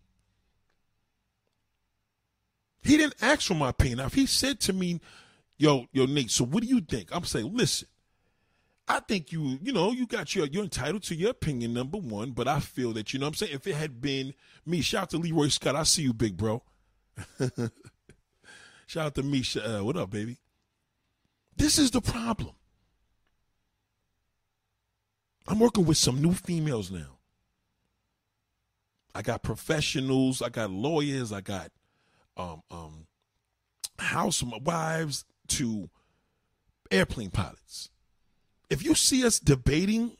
[2.84, 3.98] He didn't ask for my opinion.
[3.98, 5.00] Now, if he said to me,
[5.56, 7.08] yo, yo, Nate, so what do you think?
[7.12, 7.88] I'm saying, listen,
[8.86, 12.32] I think you, you know, you got your, you're entitled to your opinion, number one,
[12.32, 13.52] but I feel that, you know what I'm saying?
[13.54, 14.34] If it had been
[14.66, 15.74] me, shout out to Leroy Scott.
[15.74, 16.62] I see you, big bro.
[18.86, 19.42] shout out to me.
[19.56, 20.36] Uh, what up, baby?
[21.56, 22.54] This is the problem.
[25.48, 27.18] I'm working with some new females now.
[29.14, 31.70] I got professionals, I got lawyers, I got
[32.36, 33.06] um, um,
[33.98, 35.90] housewives to
[36.90, 37.90] airplane pilots.
[38.70, 40.16] If you see us debating,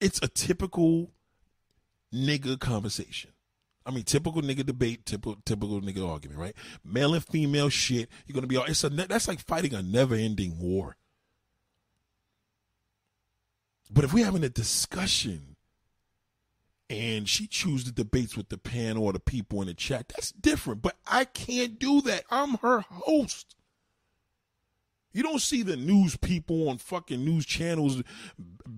[0.00, 1.12] it's a typical
[2.12, 3.30] nigga conversation.
[3.84, 6.54] I mean, typical nigga debate, typical typical nigga argument, right?
[6.84, 8.08] Male and female shit.
[8.26, 8.64] You're gonna be all.
[8.64, 10.96] It's a that's like fighting a never-ending war.
[13.90, 15.51] But if we're having a discussion
[16.90, 20.08] and she chooses the debates with the panel or the people in the chat.
[20.08, 22.24] That's different, but I can't do that.
[22.30, 23.56] I'm her host.
[25.12, 28.02] You don't see the news people on fucking news channels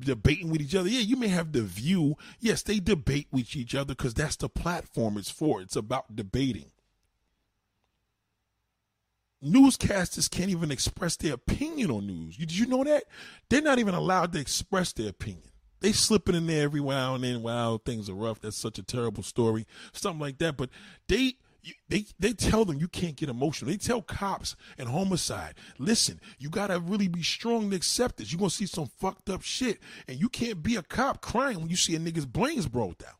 [0.01, 0.88] debating with each other.
[0.88, 2.17] Yeah, you may have the view.
[2.40, 5.61] Yes, they debate with each other because that's the platform it's for.
[5.61, 6.73] It's about debating.
[9.45, 12.37] Newscasters can't even express their opinion on news.
[12.37, 13.05] Did you know that?
[13.49, 15.51] They're not even allowed to express their opinion.
[15.85, 17.42] They slipping in there every now and then.
[17.42, 18.40] Wow, things are rough.
[18.40, 19.66] That's such a terrible story.
[19.92, 20.57] Something like that.
[20.57, 20.70] But
[21.09, 21.35] they
[21.90, 23.70] they they tell them you can't get emotional.
[23.70, 28.33] They tell cops and homicide, listen, you gotta really be strong to accept this.
[28.33, 31.68] You're gonna see some fucked up shit, and you can't be a cop crying when
[31.68, 33.18] you see a nigga's brains broke out.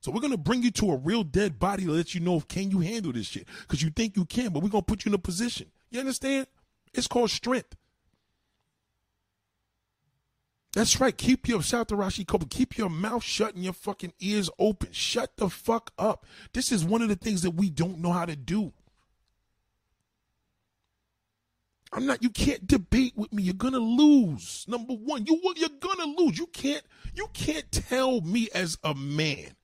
[0.00, 2.48] So we're gonna bring you to a real dead body to let you know if
[2.48, 5.10] can you handle this shit because you think you can, but we're gonna put you
[5.10, 5.66] in a position.
[5.90, 6.46] You understand?
[6.94, 7.76] It's called strength.
[10.72, 11.16] That's right.
[11.16, 12.24] Keep your shout to Rashi.
[12.48, 14.92] Keep your mouth shut and your fucking ears open.
[14.92, 16.26] Shut the fuck up.
[16.52, 18.72] This is one of the things that we don't know how to do.
[21.92, 22.22] I'm not.
[22.22, 23.42] You can't debate with me.
[23.42, 24.64] You're gonna lose.
[24.68, 26.38] Number one, you you're gonna lose.
[26.38, 26.84] You can't.
[27.14, 29.56] You can't tell me as a man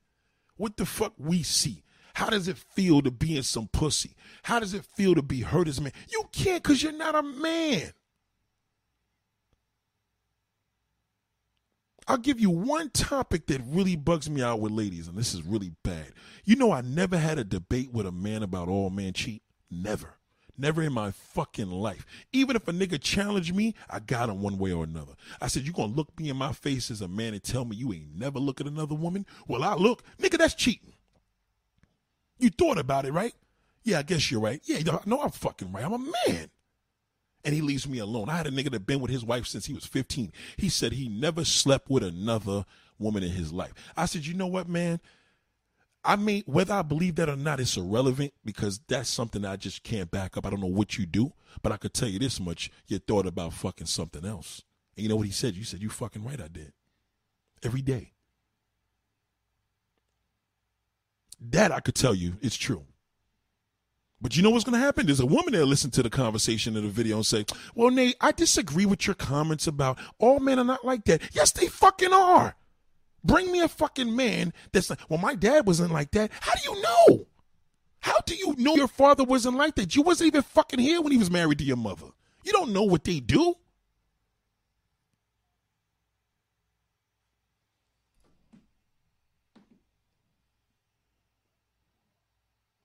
[0.57, 1.85] what the fuck we see.
[2.15, 4.17] How does it feel to be in some pussy?
[4.43, 5.93] How does it feel to be hurt as a man?
[6.11, 7.93] You can't because you're not a man.
[12.09, 15.43] I'll give you one topic that really bugs me out with ladies, and this is
[15.43, 16.13] really bad.
[16.45, 19.43] You know, I never had a debate with a man about all men cheat.
[19.71, 20.15] Never.
[20.57, 22.07] Never in my fucking life.
[22.33, 25.13] Even if a nigga challenged me, I got him one way or another.
[25.41, 27.77] I said, You gonna look me in my face as a man and tell me
[27.77, 29.27] you ain't never look at another woman?
[29.49, 30.03] Well, I look.
[30.19, 30.95] Nigga, that's cheating.
[32.39, 33.35] You thought about it, right?
[33.83, 34.61] Yeah, I guess you're right.
[34.65, 35.85] Yeah, no, I'm fucking right.
[35.85, 36.51] I'm a man
[37.47, 38.29] and he leaves me alone.
[38.29, 40.33] I had a nigga that been with his wife since he was 15.
[40.57, 42.67] He said he never slept with another
[42.99, 43.73] woman in his life.
[43.97, 45.01] I said, you know what, man?
[46.05, 49.85] I mean, whether I believe that or not, it's irrelevant because that's something I just
[49.85, 50.45] can't back up.
[50.45, 51.33] I don't know what you do,
[51.63, 54.63] but I could tell you this much: you thought about fucking something else.
[54.97, 55.55] And you know what he said?
[55.55, 56.41] You said you fucking right.
[56.41, 56.73] I did
[57.63, 58.13] every day.
[61.41, 62.85] That I could tell you, it's true.
[64.21, 65.07] But you know what's going to happen?
[65.07, 68.17] There's a woman that listen to the conversation in the video and say, "Well, Nate,
[68.21, 72.13] I disagree with your comments about all men are not like that." Yes, they fucking
[72.13, 72.57] are.
[73.23, 76.31] Bring me a fucking man that's like, well, my dad wasn't like that.
[76.41, 77.27] How do you know?
[77.99, 79.97] How do you know your father wasn't like that?
[79.97, 82.07] You wasn't even fucking here when he was married to your mother.
[82.45, 83.57] You don't know what they do.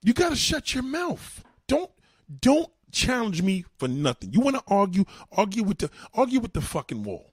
[0.02, 1.44] You got to shut your mouth.
[1.68, 1.90] Don't
[2.40, 4.32] don't challenge me for nothing.
[4.32, 5.04] You want to argue?
[5.30, 7.32] Argue with the argue with the fucking wall.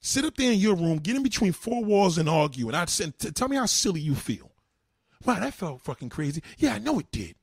[0.00, 2.68] Sit up there in your room, get in between four walls and argue.
[2.68, 4.52] And I said, tell me how silly you feel.
[5.24, 6.42] Wow, that felt fucking crazy.
[6.56, 7.34] Yeah, I know it did.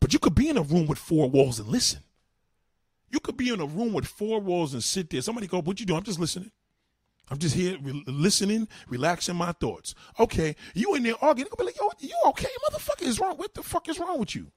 [0.00, 2.00] But you could be in a room with four walls and listen.
[3.10, 5.20] You could be in a room with four walls and sit there.
[5.20, 5.98] Somebody go, what you doing?
[5.98, 6.50] I'm just listening.
[7.30, 9.94] I'm just here re- listening, relaxing my thoughts.
[10.18, 11.48] Okay, you in there arguing.
[11.50, 13.02] They'll be like, yo, you okay, motherfucker?
[13.02, 13.36] Is wrong?
[13.36, 14.48] What the fuck is wrong with you?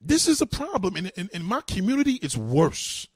[0.00, 0.96] This is a problem.
[0.96, 3.08] In, in, in my community, it's worse.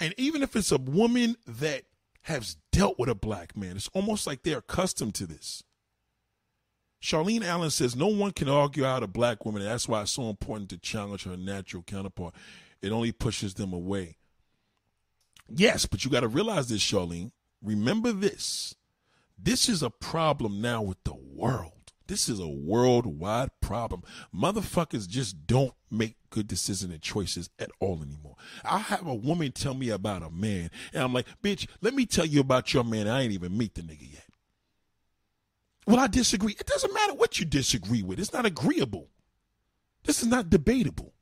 [0.00, 1.82] And even if it's a woman that
[2.22, 5.62] has dealt with a black man, it's almost like they're accustomed to this.
[7.02, 9.62] Charlene Allen says no one can argue out a black woman.
[9.62, 12.34] And that's why it's so important to challenge her natural counterpart.
[12.82, 14.16] It only pushes them away.
[15.48, 17.32] Yes, but you got to realize this, Charlene.
[17.62, 18.74] Remember this.
[19.38, 21.72] This is a problem now with the world.
[22.06, 24.02] This is a worldwide problem.
[24.34, 28.36] Motherfuckers just don't make good decisions and choices at all anymore.
[28.64, 32.06] I have a woman tell me about a man, and I'm like, bitch, let me
[32.06, 33.08] tell you about your man.
[33.08, 34.26] I ain't even meet the nigga yet.
[35.86, 36.56] Well, I disagree.
[36.58, 38.20] It doesn't matter what you disagree with.
[38.20, 39.08] It's not agreeable.
[40.04, 41.12] This is not debatable.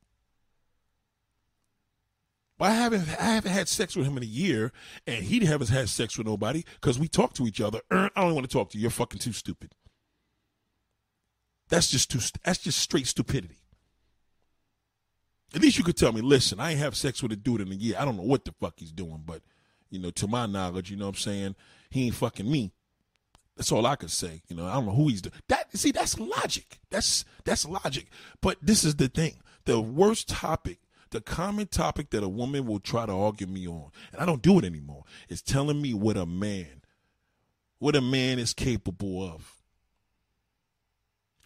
[2.65, 4.73] I haven't I haven't had sex with him in a year,
[5.07, 7.81] and he haven't had sex with nobody because we talk to each other.
[7.91, 8.83] I don't want to talk to you.
[8.83, 9.75] You're fucking too stupid.
[11.69, 12.21] That's just too.
[12.45, 13.59] That's just straight stupidity.
[15.55, 17.71] At least you could tell me, listen, I ain't have sex with a dude in
[17.71, 17.97] a year.
[17.99, 19.43] I don't know what the fuck he's doing, but
[19.89, 21.55] you know, to my knowledge, you know what I'm saying,
[21.91, 22.73] he ain't fucking me.
[23.57, 24.43] That's all I could say.
[24.49, 25.23] You know, I don't know who he's.
[25.49, 26.81] That see, that's logic.
[26.91, 28.09] That's that's logic.
[28.41, 29.37] But this is the thing.
[29.65, 30.79] The worst topic,
[31.15, 34.43] the common topic that a woman will try to argue me on, and I don't
[34.43, 36.83] do it anymore, is telling me what a man,
[37.79, 39.63] what a man is capable of.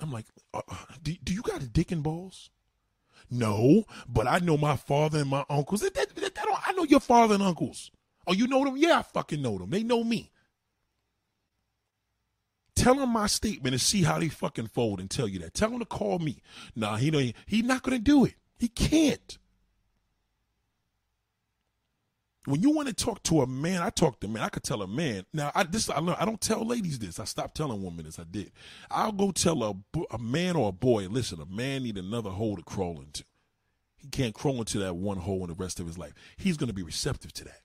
[0.01, 2.49] I'm like, uh, uh, do, do you got a dick and balls?
[3.31, 5.83] No, but I know my father and my uncles.
[5.83, 6.35] That, that, that,
[6.67, 7.91] I know your father and uncles.
[8.27, 8.77] Oh, you know them?
[8.79, 9.69] Yeah, I fucking know them.
[9.69, 10.31] They know me.
[12.75, 15.53] Tell them my statement and see how they fucking fold and tell you that.
[15.53, 16.41] Tell them to call me.
[16.75, 18.35] Nah, he know he not gonna do it.
[18.59, 19.37] He can't.
[22.49, 24.43] When you want to talk to a man, I talk to a man.
[24.43, 25.25] I could tell a man.
[25.33, 26.19] Now, I this I learned.
[26.19, 27.21] I don't tell ladies this.
[27.21, 28.19] I stopped telling women this.
[28.19, 28.53] I did.
[28.91, 29.75] I'll go tell a
[30.11, 31.09] a man or a boy.
[31.09, 33.25] Listen, a man need another hole to crawl into.
[33.97, 36.15] He can't crawl into that one hole in the rest of his life.
[36.37, 37.61] He's going to be receptive to that.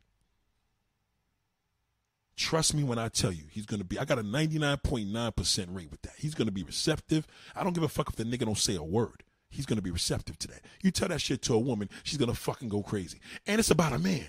[2.36, 4.00] Trust me when I tell you, he's going to be.
[4.00, 6.14] I got a 99.9% rate with that.
[6.18, 7.28] He's going to be receptive.
[7.56, 9.24] I don't give a fuck if the nigga don't say a word.
[9.50, 10.66] He's going to be receptive to that.
[10.82, 13.20] You tell that shit to a woman, she's going to fucking go crazy.
[13.46, 14.28] And it's about a man.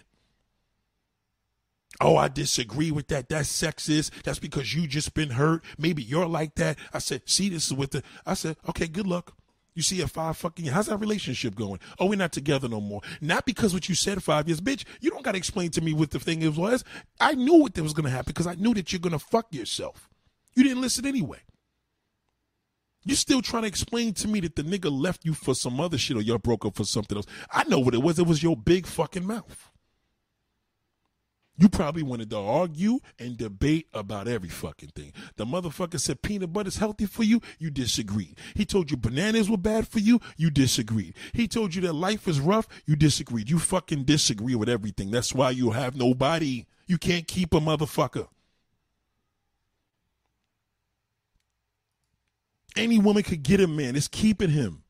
[2.01, 3.29] Oh, I disagree with that.
[3.29, 4.11] That's sexist.
[4.25, 5.63] That's because you just been hurt.
[5.79, 6.79] Maybe you're like that.
[6.93, 8.03] I said, see, this is with the.
[8.27, 9.35] I said, okay, good luck.
[9.75, 11.81] You see a five fucking How's that relationship going?
[11.99, 13.01] Oh, we're not together no more.
[13.21, 14.85] Not because what you said five years, bitch.
[15.01, 16.85] You don't got to explain to me what the thing is was.
[17.21, 19.19] I knew what that was going to happen because I knew that you're going to
[19.19, 20.09] fuck yourself.
[20.55, 21.41] You didn't listen anyway.
[23.05, 25.99] You still trying to explain to me that the nigga left you for some other
[25.99, 27.27] shit or y'all broke up for something else.
[27.51, 28.19] I know what it was.
[28.19, 29.71] It was your big fucking mouth.
[31.57, 35.13] You probably wanted to argue and debate about every fucking thing.
[35.37, 37.41] The motherfucker said peanut butter is healthy for you.
[37.61, 38.39] You disagreed.
[38.55, 40.21] He told you bananas were bad for you.
[40.37, 41.15] You disagreed.
[41.33, 42.67] He told you that life is rough.
[42.87, 43.49] You disagreed.
[43.51, 45.13] You fucking disagree with everything.
[45.13, 46.67] That's why you have nobody.
[46.87, 48.27] You can't keep a motherfucker.
[52.77, 53.95] Any woman could get a man.
[53.95, 54.83] It's keeping him.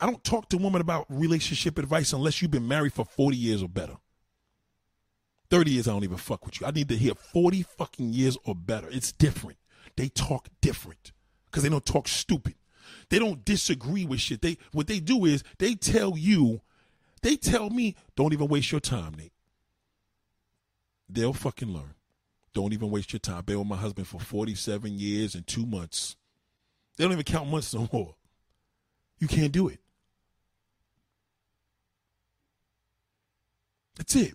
[0.00, 3.62] I don't talk to women about relationship advice unless you've been married for 40 years
[3.62, 3.96] or better.
[5.50, 6.66] 30 years, I don't even fuck with you.
[6.66, 8.88] I need to hear 40 fucking years or better.
[8.90, 9.58] It's different.
[9.96, 11.12] They talk different
[11.46, 12.54] because they don't talk stupid.
[13.08, 14.40] They don't disagree with shit.
[14.40, 16.60] They what they do is they tell you,
[17.22, 19.32] they tell me, don't even waste your time, Nate.
[21.08, 21.94] They'll fucking learn.
[22.54, 23.38] Don't even waste your time.
[23.38, 26.16] I've Been with my husband for 47 years and two months.
[26.96, 28.14] They don't even count months no more.
[29.18, 29.80] You can't do it.
[33.96, 34.34] That's it.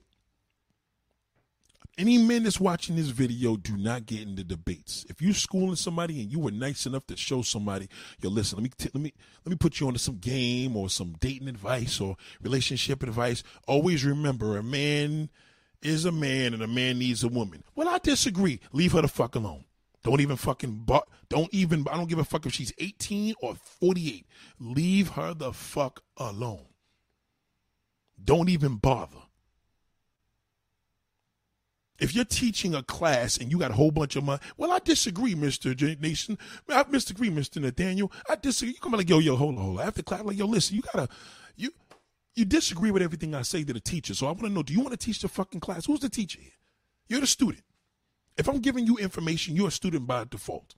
[1.98, 5.06] Any men that's watching this video do not get into debates.
[5.08, 7.88] If you're schooling somebody and you were nice enough to show somebody,
[8.20, 9.14] yo, listen, let me t- let me
[9.46, 13.44] let me put you onto some game or some dating advice or relationship advice.
[13.66, 15.30] Always remember, a man
[15.82, 17.64] is a man and a man needs a woman.
[17.76, 18.60] Well, I disagree.
[18.74, 19.64] Leave her the fuck alone.
[20.04, 23.56] Don't even fucking but don't even I don't give a fuck if she's 18 or
[23.56, 24.28] 48.
[24.60, 26.66] Leave her the fuck alone.
[28.22, 29.25] Don't even bother.
[31.98, 34.80] If you're teaching a class and you got a whole bunch of money, well, I
[34.80, 36.00] disagree, Mr.
[36.02, 36.38] Nation.
[36.68, 37.62] I disagree, Mr.
[37.62, 38.12] Nathaniel.
[38.30, 38.74] I disagree.
[38.74, 39.88] You come like, yo, yo, hold on, hold on.
[39.88, 41.08] After class, like, yo, listen, you gotta,
[41.56, 41.72] you,
[42.36, 44.14] you disagree with everything I say to the teacher.
[44.14, 45.86] So I want to know, do you want to teach the fucking class?
[45.86, 46.52] Who's the teacher here?
[47.08, 47.64] You're the student.
[48.38, 50.76] If I'm giving you information, you're a student by default.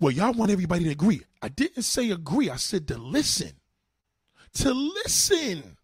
[0.00, 1.22] Well, y'all want everybody to agree.
[1.40, 2.50] I didn't say agree.
[2.50, 3.52] I said to listen.
[4.54, 5.76] To listen.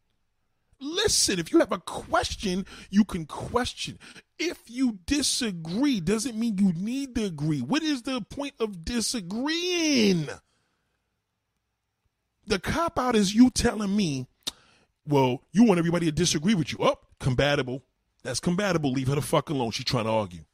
[0.80, 3.98] Listen, if you have a question, you can question.
[4.38, 7.60] If you disagree, doesn't mean you need to agree.
[7.60, 10.28] What is the point of disagreeing?
[12.46, 14.26] The cop out is you telling me,
[15.06, 16.78] well, you want everybody to disagree with you.
[16.78, 17.82] Up, oh, compatible.
[18.22, 18.92] That's compatible.
[18.92, 19.72] Leave her the fuck alone.
[19.72, 20.44] She's trying to argue.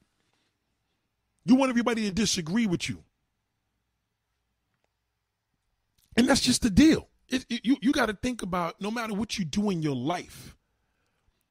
[1.44, 3.04] You want everybody to disagree with you.
[6.16, 7.08] And that's just the deal.
[7.28, 10.56] It, you you got to think about no matter what you do in your life,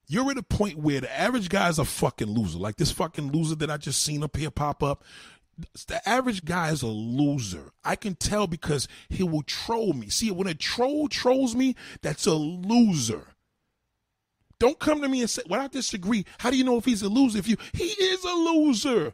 [0.07, 2.59] you're at a point where the average guy is a fucking loser.
[2.59, 5.03] Like this fucking loser that I just seen up here pop up.
[5.87, 7.71] The average guy is a loser.
[7.83, 10.09] I can tell because he will troll me.
[10.09, 13.27] See, when a troll trolls me, that's a loser.
[14.59, 16.25] Don't come to me and say, well, I disagree.
[16.39, 17.37] How do you know if he's a loser?
[17.37, 19.13] If you, he is a loser.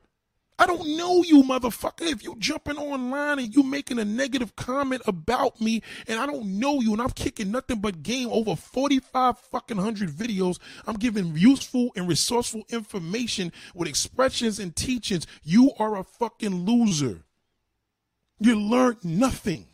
[0.60, 2.01] I don't know you, motherfucker.
[2.12, 6.60] If you jumping online and you making a negative comment about me and I don't
[6.60, 11.38] know you and I'm kicking nothing but game over 45 fucking hundred videos, I'm giving
[11.38, 15.26] useful and resourceful information with expressions and teachings.
[15.43, 17.24] You are a fucking loser.
[18.39, 19.68] You learned nothing.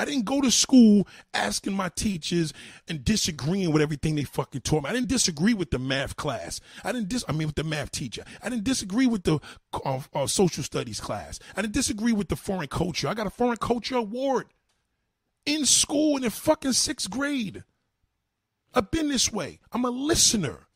[0.00, 2.54] I didn't go to school asking my teachers
[2.88, 4.88] and disagreeing with everything they fucking taught me.
[4.88, 6.58] I didn't disagree with the math class.
[6.82, 7.22] I didn't dis.
[7.28, 8.24] I mean, with the math teacher.
[8.42, 9.40] I didn't disagree with the
[9.84, 11.38] uh, uh, social studies class.
[11.54, 13.08] I didn't disagree with the foreign culture.
[13.08, 14.46] I got a foreign culture award
[15.44, 17.62] in school in the fucking sixth grade.
[18.72, 19.60] I've been this way.
[19.70, 20.68] I'm a listener.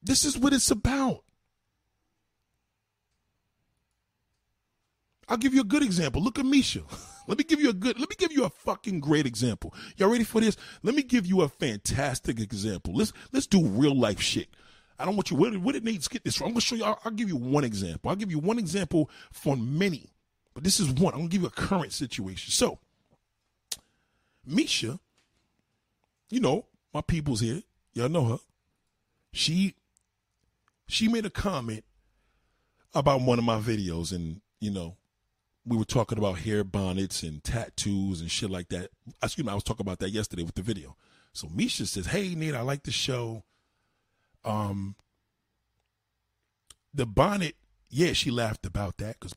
[0.00, 1.24] This is what it's about.
[5.28, 6.22] I'll give you a good example.
[6.22, 6.82] Look at Misha.
[7.26, 9.74] Let me give you a good, let me give you a fucking great example.
[9.96, 10.56] Y'all ready for this?
[10.84, 12.94] Let me give you a fantastic example.
[12.94, 14.48] Let's let's do real life shit.
[14.96, 16.46] I don't want you, where, where did Nate get this from?
[16.46, 18.10] I'm gonna show you, I'll, I'll give you one example.
[18.10, 20.10] I'll give you one example for many,
[20.54, 21.14] but this is one.
[21.14, 22.52] I'm gonna give you a current situation.
[22.52, 22.78] So,
[24.46, 25.00] Misha,
[26.30, 27.62] you know, my people's here.
[27.92, 28.38] Y'all know her.
[29.32, 29.74] She
[30.86, 31.84] she made a comment
[32.94, 34.96] about one of my videos and you know
[35.66, 38.90] we were talking about hair bonnets and tattoos and shit like that.
[39.22, 40.96] Excuse me, I was talking about that yesterday with the video.
[41.32, 43.42] So Misha says, "Hey Nate, I like the show.
[44.44, 44.94] Um,
[46.94, 47.56] the bonnet,
[47.90, 49.34] yeah, she laughed about that because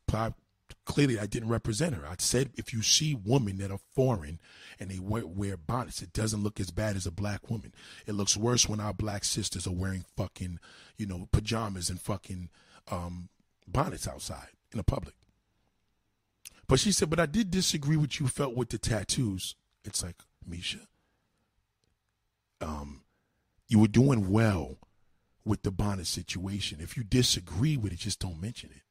[0.85, 2.07] clearly I didn't represent her.
[2.07, 4.39] I said if you see women that are foreign
[4.79, 7.73] and they wear, bonnets, it doesn't look as bad as a black woman.
[8.07, 10.59] It looks worse when our black sisters are wearing fucking,
[10.97, 12.49] you know, pajamas and fucking
[12.89, 13.29] um,
[13.67, 15.15] bonnets outside in the public.
[16.69, 19.55] But she said, but I did disagree with you felt with the tattoos.
[19.83, 20.17] It's like,
[20.47, 20.87] Misha,
[22.61, 23.01] um,
[23.67, 24.77] you were doing well
[25.43, 26.79] with the bonnet situation.
[26.79, 28.83] If you disagree with it, just don't mention it.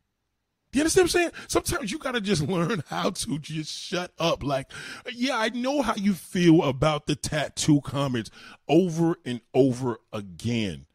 [0.73, 1.31] You understand what I'm saying?
[1.47, 4.43] Sometimes you gotta just learn how to just shut up.
[4.43, 4.73] Like,
[5.15, 8.33] yeah, I know how you feel about the tattoo comments
[8.69, 10.88] over and over again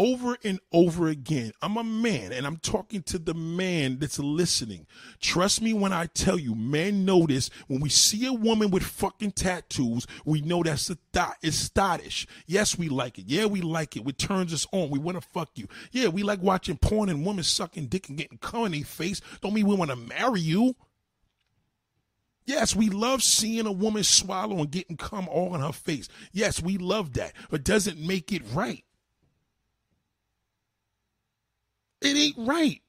[0.00, 1.52] over and over again.
[1.60, 4.86] I'm a man and I'm talking to the man that's listening.
[5.20, 9.32] Trust me when I tell you, men notice when we see a woman with fucking
[9.32, 10.96] tattoos, we know that's a.
[11.42, 12.26] It's stylish.
[12.46, 13.26] Yes, we like it.
[13.26, 14.08] Yeah, we like it.
[14.08, 14.88] It turns us on.
[14.88, 15.68] We want to fuck you.
[15.92, 19.20] Yeah, we like watching porn and women sucking dick and getting cum in their face.
[19.42, 20.76] Don't mean we want to marry you.
[22.46, 26.08] Yes, we love seeing a woman swallow and getting cum all in her face.
[26.32, 28.82] Yes, we love that, but doesn't make it right.
[32.00, 32.80] It ain't right.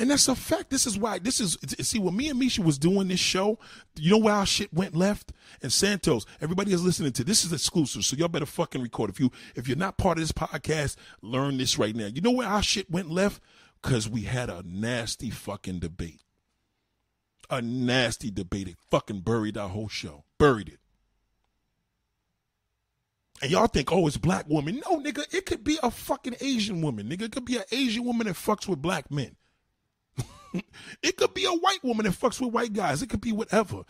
[0.00, 0.70] And that's a fact.
[0.70, 3.58] This is why this is see when me and Misha was doing this show,
[3.96, 5.32] you know where our shit went left?
[5.60, 9.10] And Santos, everybody is listening to this is exclusive, so y'all better fucking record.
[9.10, 12.06] If you if you're not part of this podcast, learn this right now.
[12.06, 13.42] You know where our shit went left?
[13.82, 16.22] Cause we had a nasty fucking debate.
[17.50, 18.68] A nasty debate.
[18.68, 20.24] It fucking buried our whole show.
[20.38, 20.78] Buried it.
[23.40, 24.82] And y'all think, oh, it's black woman.
[24.88, 27.08] No, nigga, it could be a fucking Asian woman.
[27.08, 29.36] Nigga, it could be an Asian woman that fucks with black men.
[31.02, 33.02] it could be a white woman that fucks with white guys.
[33.02, 33.84] It could be whatever.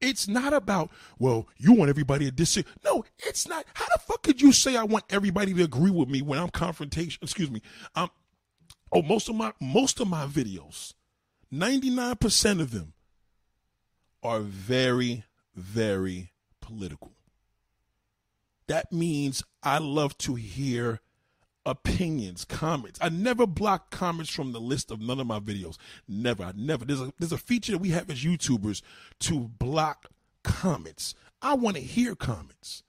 [0.00, 2.72] It's not about, well, you want everybody to disagree.
[2.84, 3.64] No, it's not.
[3.74, 6.50] How the fuck could you say I want everybody to agree with me when I'm
[6.50, 7.20] confrontation?
[7.22, 7.62] Excuse me.
[7.94, 8.10] Um,
[8.92, 10.94] oh, most of my most of my videos,
[11.52, 12.94] 99% of them
[14.22, 15.24] are very,
[15.54, 17.12] very political.
[18.68, 21.00] That means I love to hear
[21.66, 22.98] opinions, comments.
[23.02, 25.76] I never block comments from the list of none of my videos.
[26.06, 26.44] Never.
[26.44, 26.84] I never.
[26.84, 28.82] There's a there's a feature that we have as YouTubers
[29.20, 30.06] to block
[30.42, 31.14] comments.
[31.42, 32.82] I want to hear comments.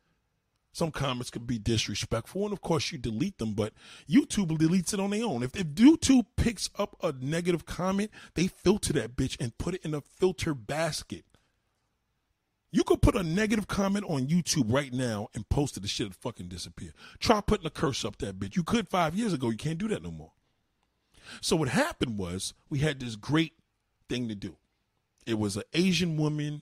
[0.71, 3.73] Some comments could be disrespectful, and of course you delete them, but
[4.09, 5.43] YouTube deletes it on their own.
[5.43, 9.83] If, if YouTube picks up a negative comment, they filter that bitch and put it
[9.83, 11.25] in a filter basket.
[12.71, 16.07] You could put a negative comment on YouTube right now and post it, the shit
[16.07, 16.91] would fucking disappear.
[17.19, 18.55] Try putting a curse up that bitch.
[18.55, 19.49] You could five years ago.
[19.49, 20.31] You can't do that no more.
[21.41, 23.53] So what happened was we had this great
[24.07, 24.57] thing to do.
[25.25, 26.61] It was an Asian woman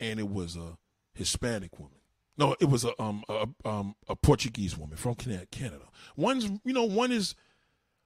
[0.00, 0.78] and it was a
[1.14, 1.98] Hispanic woman.
[2.36, 5.84] No, it was a um a, um a Portuguese woman from Canada.
[6.16, 7.34] One's you know one is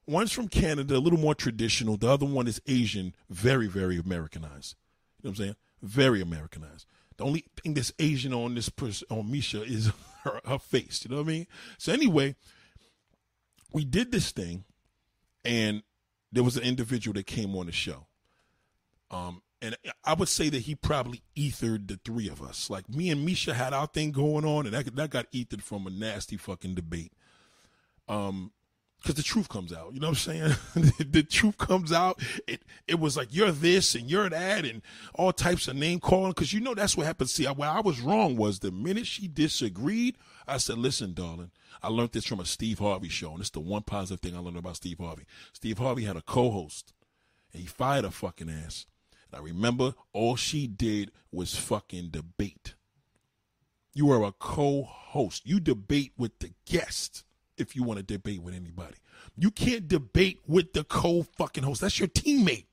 [0.06, 1.96] one's from Canada, a little more traditional.
[1.96, 4.76] The other one is Asian, very very Americanized.
[5.22, 5.56] You know what I'm saying?
[5.82, 6.86] Very Americanized.
[7.18, 9.90] The only thing that's Asian on this person on Misha is
[10.24, 11.04] her, her face.
[11.04, 11.46] You know what I mean?
[11.76, 12.36] So anyway,
[13.72, 14.64] we did this thing,
[15.44, 15.82] and
[16.32, 18.06] there was an individual that came on the show.
[19.10, 22.70] Um, and I would say that he probably ethered the three of us.
[22.70, 25.86] Like me and Misha had our thing going on, and that that got ethered from
[25.86, 27.12] a nasty fucking debate.
[28.06, 28.52] Um,
[29.00, 29.92] because the truth comes out.
[29.94, 30.92] You know what I'm saying?
[31.10, 32.20] the truth comes out.
[32.46, 34.82] It it was like you're this and you're that and
[35.14, 36.32] all types of name calling.
[36.32, 37.30] Because you know that's what happened.
[37.30, 41.88] See, where I was wrong was the minute she disagreed, I said, "Listen, darling, I
[41.88, 44.58] learned this from a Steve Harvey show, and it's the one positive thing I learned
[44.58, 45.24] about Steve Harvey.
[45.52, 46.92] Steve Harvey had a co-host,
[47.52, 48.86] and he fired a fucking ass.
[49.30, 52.74] And I remember all she did was fucking debate.
[53.94, 55.46] You are a co-host.
[55.46, 57.24] You debate with the guest."
[57.58, 58.96] If you want to debate with anybody.
[59.36, 61.80] You can't debate with the co fucking host.
[61.80, 62.66] That's your teammate.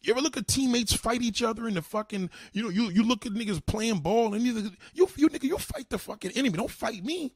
[0.00, 3.02] You ever look at teammates fight each other in the fucking, you know, you, you
[3.02, 6.56] look at niggas playing ball and you, you, you nigga, you fight the fucking enemy.
[6.56, 7.34] Don't fight me.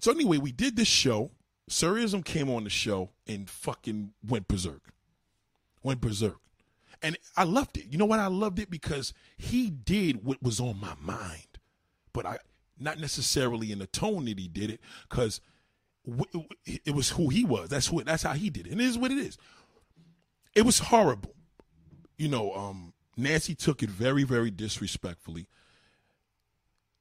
[0.00, 1.30] So anyway, we did this show.
[1.70, 4.82] Surism came on the show and fucking went berserk.
[5.82, 6.38] Went berserk.
[7.02, 7.86] And I loved it.
[7.90, 8.20] You know what?
[8.20, 11.46] I loved it because he did what was on my mind.
[12.12, 12.38] But I
[12.82, 15.40] not necessarily in the tone that he did it, because
[16.84, 17.68] it was who he was.
[17.68, 18.02] That's who.
[18.02, 19.38] That's how he did it, and it is what it is.
[20.54, 21.34] It was horrible.
[22.18, 25.46] You know, um, Nancy took it very, very disrespectfully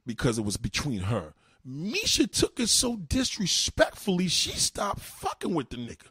[0.06, 1.34] because it was between her.
[1.64, 6.08] Misha took it so disrespectfully, she stopped fucking with the nigga.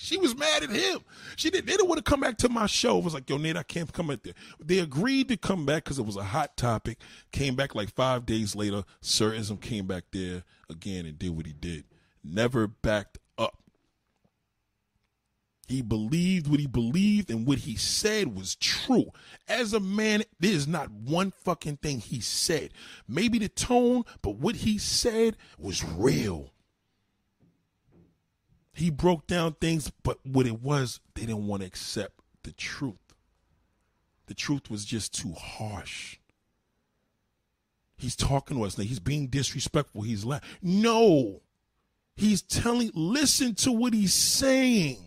[0.00, 1.00] She was mad at him.
[1.34, 1.66] She didn't.
[1.66, 2.98] They didn't want to come back to my show.
[2.98, 4.34] It was like, yo, Nate, I can't come back there.
[4.64, 6.98] They agreed to come back because it was a hot topic.
[7.32, 8.84] Came back like five days later.
[9.00, 11.84] Sir Ism came back there again and did what he did.
[12.22, 13.60] Never backed up.
[15.66, 19.06] He believed what he believed, and what he said was true.
[19.48, 22.70] As a man, there is not one fucking thing he said.
[23.08, 26.52] Maybe the tone, but what he said was real.
[28.78, 32.94] He broke down things, but what it was, they didn't want to accept the truth.
[34.26, 36.18] The truth was just too harsh.
[37.96, 38.84] He's talking to us now.
[38.84, 40.02] He's being disrespectful.
[40.02, 41.40] He's like, no.
[42.14, 44.98] He's telling, listen to what he's saying.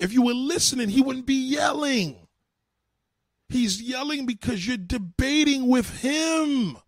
[0.00, 2.16] If you were listening, he wouldn't be yelling.
[3.48, 6.78] He's yelling because you're debating with him.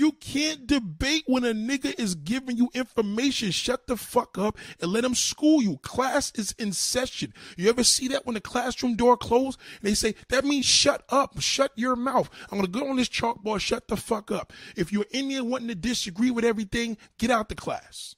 [0.00, 3.50] You can't debate when a nigga is giving you information.
[3.50, 5.76] Shut the fuck up and let him school you.
[5.82, 7.34] Class is in session.
[7.58, 11.04] You ever see that when the classroom door closed and they say, that means shut
[11.10, 12.30] up, shut your mouth.
[12.50, 14.54] I'm to go on this chalkboard, shut the fuck up.
[14.74, 18.14] If you're in there wanting to disagree with everything, get out the class.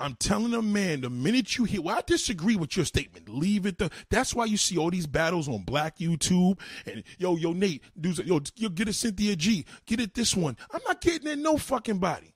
[0.00, 3.28] I'm telling a man, the minute you hear, well, I disagree with your statement.
[3.28, 3.78] Leave it.
[3.78, 6.58] The, that's why you see all these battles on Black YouTube.
[6.84, 10.56] And yo, yo, Nate, dudes, yo, yo, get it, Cynthia G, get it, this one.
[10.72, 12.34] I'm not getting in no fucking body.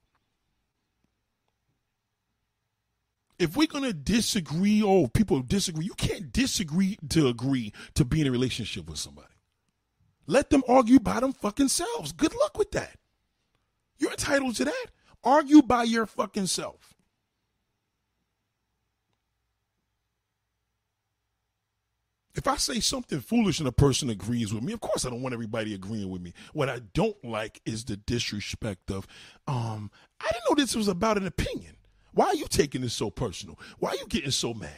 [3.39, 5.85] If we're gonna disagree, oh, people disagree.
[5.85, 9.29] You can't disagree to agree to be in a relationship with somebody.
[10.27, 12.13] Let them argue by them fucking selves.
[12.13, 12.97] Good luck with that.
[13.97, 14.87] You're entitled to that.
[15.25, 16.98] Argue by your fucking self.
[22.39, 25.23] If I say something foolish and a person agrees with me, of course I don't
[25.23, 26.33] want everybody agreeing with me.
[26.53, 29.09] What I don't like is the disrespect of,
[29.49, 31.77] um, I didn't know this was about an opinion.
[32.13, 33.59] Why are you taking this so personal?
[33.81, 34.71] Why are you getting so mad?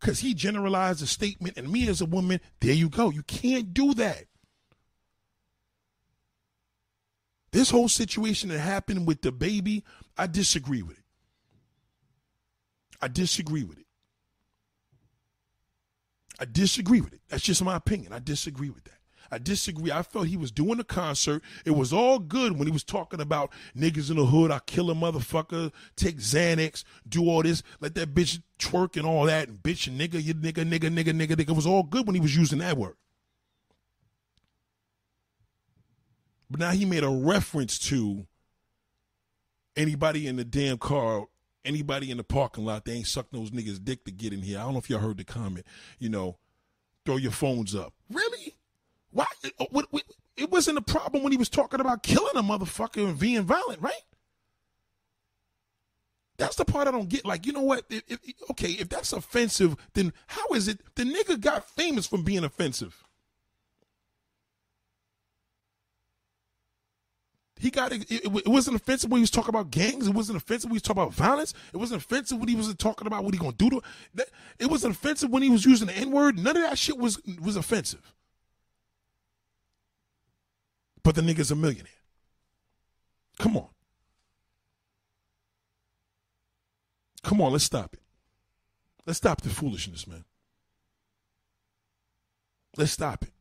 [0.00, 3.10] Because he generalized a statement, and me as a woman, there you go.
[3.10, 4.24] You can't do that.
[7.52, 9.84] This whole situation that happened with the baby,
[10.18, 11.04] I disagree with it.
[13.00, 13.86] I disagree with it.
[16.42, 17.20] I disagree with it.
[17.28, 18.12] That's just my opinion.
[18.12, 18.98] I disagree with that.
[19.30, 19.92] I disagree.
[19.92, 21.40] I felt he was doing a concert.
[21.64, 24.50] It was all good when he was talking about niggas in the hood.
[24.50, 29.26] I kill a motherfucker, take Xanax, do all this, let that bitch twerk and all
[29.26, 31.48] that, and bitch nigga, you nigga, nigga, nigga, nigga, nigga.
[31.48, 32.96] It was all good when he was using that word.
[36.50, 38.26] But now he made a reference to
[39.76, 41.28] anybody in the damn car
[41.64, 44.58] anybody in the parking lot, they ain't sucking those niggas' dick to get in here.
[44.58, 45.66] I don't know if y'all heard the comment.
[45.98, 46.36] You know,
[47.04, 47.92] throw your phones up.
[48.10, 48.56] Really?
[49.10, 49.26] Why?
[49.58, 49.86] Oh, what,
[50.36, 53.80] it wasn't a problem when he was talking about killing a motherfucker and being violent,
[53.80, 53.94] right?
[56.38, 57.24] That's the part I don't get.
[57.24, 57.84] Like, you know what?
[57.90, 62.24] If, if, okay, if that's offensive, then how is it the nigga got famous from
[62.24, 63.04] being offensive?
[67.62, 70.08] He got it, it, wasn't offensive when he was talking about gangs.
[70.08, 71.54] It wasn't offensive when he was talking about violence.
[71.72, 73.80] It wasn't offensive when he was talking about what he gonna do to.
[74.14, 76.40] That, it wasn't offensive when he was using the N word.
[76.40, 78.14] None of that shit was was offensive.
[81.04, 81.86] But the nigga's a millionaire.
[83.38, 83.68] Come on.
[87.22, 88.00] Come on, let's stop it.
[89.06, 90.24] Let's stop the foolishness, man.
[92.76, 93.31] Let's stop it.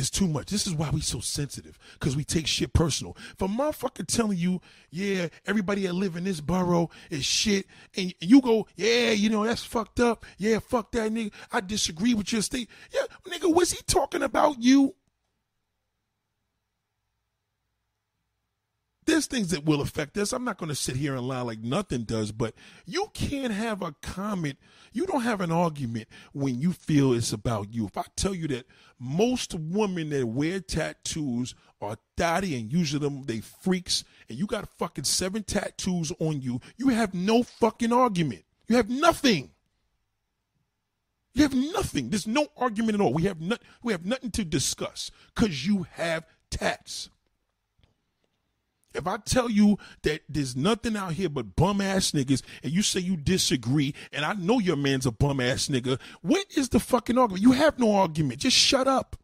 [0.00, 0.46] It's too much.
[0.46, 3.14] This is why we so sensitive, because we take shit personal.
[3.32, 8.14] If a motherfucker telling you, yeah, everybody that live in this borough is shit, and
[8.18, 10.24] you go, yeah, you know, that's fucked up.
[10.38, 11.32] Yeah, fuck that nigga.
[11.52, 12.70] I disagree with your state.
[12.90, 14.94] Yeah, nigga, was he talking about you?
[19.10, 20.32] There's things that will affect us.
[20.32, 22.54] I'm not going to sit here and lie like nothing does, but
[22.86, 24.58] you can't have a comment.
[24.92, 27.86] You don't have an argument when you feel it's about you.
[27.86, 28.66] If I tell you that
[28.98, 34.68] most women that wear tattoos are daddy and usually them they freaks, and you got
[34.78, 38.44] fucking seven tattoos on you, you have no fucking argument.
[38.68, 39.50] You have nothing.
[41.32, 42.10] You have nothing.
[42.10, 43.12] There's no argument at all.
[43.12, 47.08] We have not, we have nothing to discuss because you have tats.
[48.92, 52.82] If I tell you that there's nothing out here but bum ass niggas and you
[52.82, 56.80] say you disagree and I know your man's a bum ass nigga, what is the
[56.80, 57.42] fucking argument?
[57.42, 58.40] You have no argument.
[58.40, 59.16] Just shut up.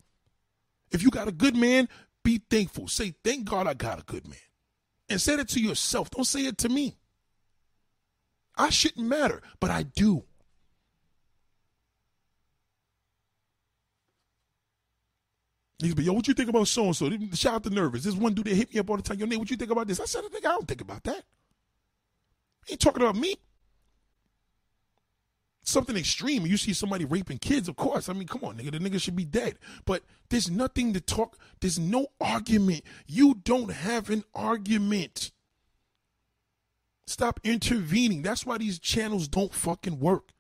[0.93, 1.89] If you got a good man,
[2.23, 2.87] be thankful.
[2.87, 4.39] Say, thank God I got a good man.
[5.09, 6.11] And say it to yourself.
[6.11, 6.97] Don't say it to me.
[8.57, 10.25] I shouldn't matter, but I do.
[15.79, 17.11] He's yo, what you think about so and so?
[17.35, 18.05] Shout out to Nervous.
[18.05, 19.18] This one dude that hit me up all the time.
[19.18, 20.01] Yo, Nate, what you think about this?
[20.01, 21.22] I said, I don't think about that.
[22.66, 23.37] He ain't talking about me.
[25.62, 26.47] Something extreme.
[26.47, 28.09] You see somebody raping kids, of course.
[28.09, 28.70] I mean, come on, nigga.
[28.70, 29.59] The nigga should be dead.
[29.85, 31.37] But there's nothing to talk.
[31.61, 32.83] There's no argument.
[33.07, 35.33] You don't have an argument.
[37.07, 38.22] Stop intervening.
[38.22, 40.33] That's why these channels don't fucking work.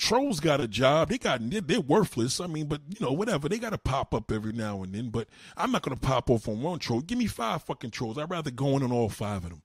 [0.00, 1.10] Trolls got a job.
[1.10, 2.40] They got they're worthless.
[2.40, 3.50] I mean, but you know, whatever.
[3.50, 5.10] They got to pop up every now and then.
[5.10, 5.28] But
[5.58, 7.02] I'm not gonna pop off on one troll.
[7.02, 8.16] Give me five fucking trolls.
[8.16, 9.62] I'd rather go in on all five of them.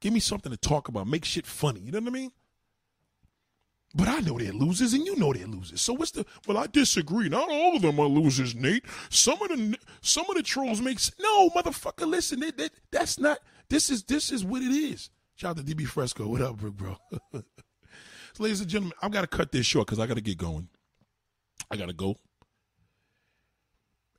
[0.00, 1.06] Give me something to talk about.
[1.06, 1.80] Make shit funny.
[1.80, 2.32] You know what I mean?
[3.94, 5.80] But I know they're losers, and you know they're losers.
[5.80, 6.26] So what's the?
[6.46, 7.28] Well, I disagree.
[7.28, 8.84] Not all of them are losers, Nate.
[9.08, 12.08] Some of the some of the trolls make no motherfucker.
[12.08, 13.38] Listen, they, that's not.
[13.70, 15.10] This is this is what it is.
[15.36, 16.26] Shout out to DB Fresco.
[16.26, 16.96] What up, bro?
[18.40, 20.68] ladies and gentlemen, I've got to cut this short because I got to get going.
[21.70, 22.16] I got to go.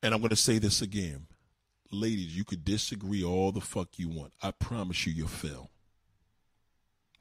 [0.02, 1.28] And I'm going to say this again.
[1.92, 4.34] Ladies, you could disagree all the fuck you want.
[4.42, 5.70] I promise you, you'll fail.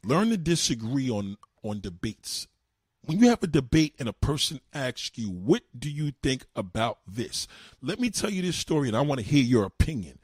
[0.04, 2.46] Learn to disagree on, on debates.
[3.04, 6.98] When you have a debate and a person asks you, What do you think about
[7.06, 7.48] this?
[7.80, 10.18] Let me tell you this story and I want to hear your opinion.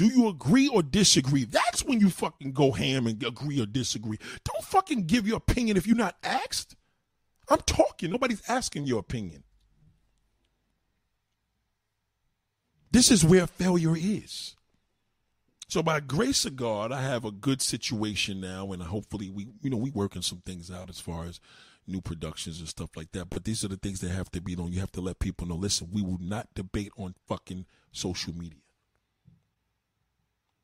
[0.00, 1.44] Do you agree or disagree?
[1.44, 4.16] That's when you fucking go ham and agree or disagree.
[4.44, 6.74] Don't fucking give your opinion if you're not asked.
[7.50, 8.10] I'm talking.
[8.10, 9.44] Nobody's asking your opinion.
[12.90, 14.56] This is where failure is.
[15.68, 19.68] So by grace of God, I have a good situation now, and hopefully we, you
[19.68, 21.40] know, we working some things out as far as
[21.86, 23.28] new productions and stuff like that.
[23.28, 24.72] But these are the things that have to be done.
[24.72, 25.56] You have to let people know.
[25.56, 28.60] Listen, we will not debate on fucking social media.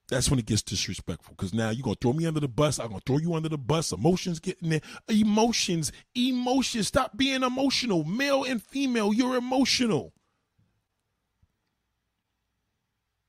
[0.09, 2.78] That's when it gets disrespectful because now you're gonna throw me under the bus.
[2.78, 3.90] I'm gonna throw you under the bus.
[3.90, 4.80] Emotions getting there.
[5.09, 6.86] Emotions, emotions.
[6.86, 8.04] Stop being emotional.
[8.04, 10.12] Male and female, you're emotional.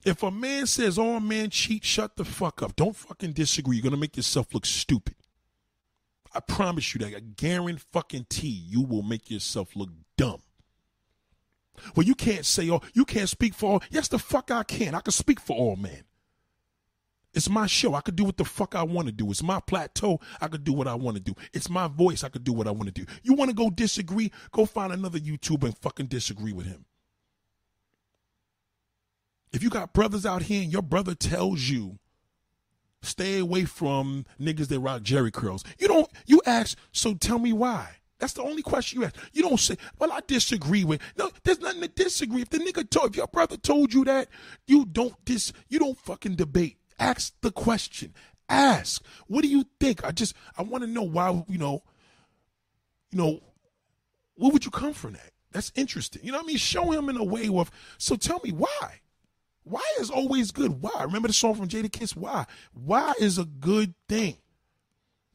[0.05, 2.75] If a man says oh, all men cheat, shut the fuck up.
[2.75, 3.78] Don't fucking disagree.
[3.78, 5.15] You're gonna make yourself look stupid.
[6.34, 7.15] I promise you that.
[7.15, 10.43] I guarantee you will make yourself look dumb.
[11.95, 12.84] Well, you can't say all.
[12.93, 13.84] You can't speak for all.
[13.89, 14.93] Yes, the fuck I can.
[14.93, 16.03] I can speak for all men.
[17.38, 17.93] It's my show.
[17.93, 19.29] I could do what the fuck I want to do.
[19.29, 20.19] It's my plateau.
[20.41, 21.35] I could do what I want to do.
[21.53, 22.23] It's my voice.
[22.23, 23.05] I could do what I want to do.
[23.21, 24.31] You want to go disagree?
[24.49, 26.85] Go find another YouTuber and fucking disagree with him.
[29.53, 31.99] If you got brothers out here and your brother tells you
[33.03, 37.53] stay away from niggas that rock jerry curls, you don't you ask, so tell me
[37.53, 37.88] why.
[38.17, 39.15] That's the only question you ask.
[39.31, 41.01] You don't say, well, I disagree with.
[41.19, 42.41] No, there's nothing to disagree.
[42.41, 44.27] If the nigga told, if your brother told you that,
[44.65, 46.76] you don't dis, you don't fucking debate.
[46.99, 48.13] Ask the question.
[48.49, 49.03] Ask.
[49.27, 50.03] What do you think?
[50.03, 51.83] I just, I want to know why, you know,
[53.11, 53.39] you know,
[54.35, 55.31] where would you come from that?
[55.51, 56.23] That's interesting.
[56.23, 56.57] You know what I mean?
[56.57, 59.01] Show him in a way of, so tell me why.
[59.63, 60.81] Why is always good?
[60.81, 61.03] Why?
[61.03, 62.15] Remember the song from Jadakiss?
[62.15, 62.45] Why?
[62.73, 64.37] Why is a good thing?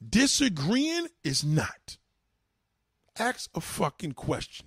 [0.07, 1.99] Disagreeing is not.
[3.19, 4.67] Ask a fucking question.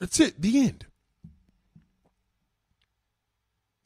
[0.00, 0.40] That's it.
[0.40, 0.86] The end.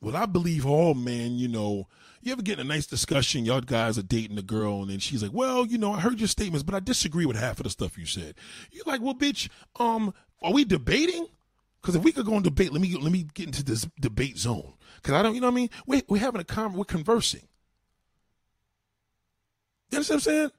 [0.02, 1.86] Well, I believe all men, you know,
[2.22, 4.98] you ever get in a nice discussion, y'all guys are dating a girl, and then
[4.98, 7.64] she's like, Well, you know, I heard your statements, but I disagree with half of
[7.64, 8.34] the stuff you said.
[8.72, 9.48] You're like, Well, bitch,
[9.78, 11.28] um, are we debating?
[11.80, 14.38] Because if we could go on debate, let me let me get into this debate
[14.38, 14.74] zone.
[14.96, 15.70] Because I don't, you know what I mean?
[15.86, 17.46] We we're having a con, we're conversing.
[19.90, 20.50] You understand what I'm saying?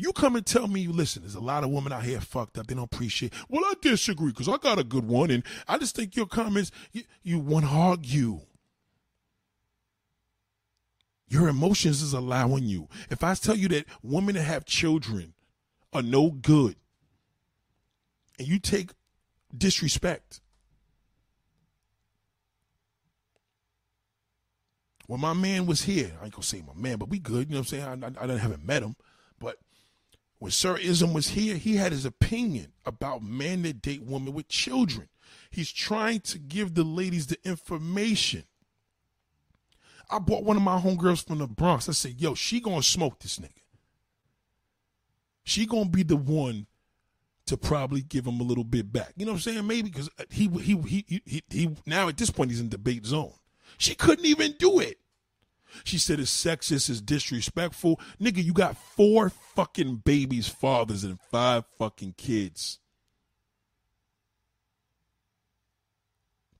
[0.00, 2.56] You come and tell me, you listen, there's a lot of women out here fucked
[2.56, 2.68] up.
[2.68, 3.32] They don't appreciate.
[3.48, 6.70] Well, I disagree because I got a good one, and I just think your comments,
[6.92, 8.40] you, you want to argue.
[11.26, 12.88] Your emotions is allowing you.
[13.10, 15.34] If I tell you that women that have children
[15.92, 16.76] are no good,
[18.38, 18.92] and you take
[19.56, 20.40] disrespect,
[25.08, 27.48] When my man was here, I ain't gonna say my man, but we good.
[27.48, 28.04] You know what I'm saying?
[28.04, 28.94] I, I, I haven't met him,
[29.40, 29.56] but
[30.38, 34.48] when Sir Ism was here, he had his opinion about men that date women with
[34.48, 35.08] children.
[35.50, 38.44] He's trying to give the ladies the information.
[40.10, 41.88] I bought one of my homegirls from the Bronx.
[41.88, 43.50] I said, yo, she gonna smoke this nigga.
[45.44, 46.66] She gonna be the one
[47.46, 49.12] to probably give him a little bit back.
[49.16, 49.66] You know what I'm saying?
[49.66, 53.06] Maybe because he, he he he he he now at this point he's in debate
[53.06, 53.32] zone.
[53.78, 54.98] She couldn't even do it.
[55.84, 58.00] She said it's sexist, it's disrespectful.
[58.20, 62.78] Nigga, you got four fucking babies' fathers and five fucking kids.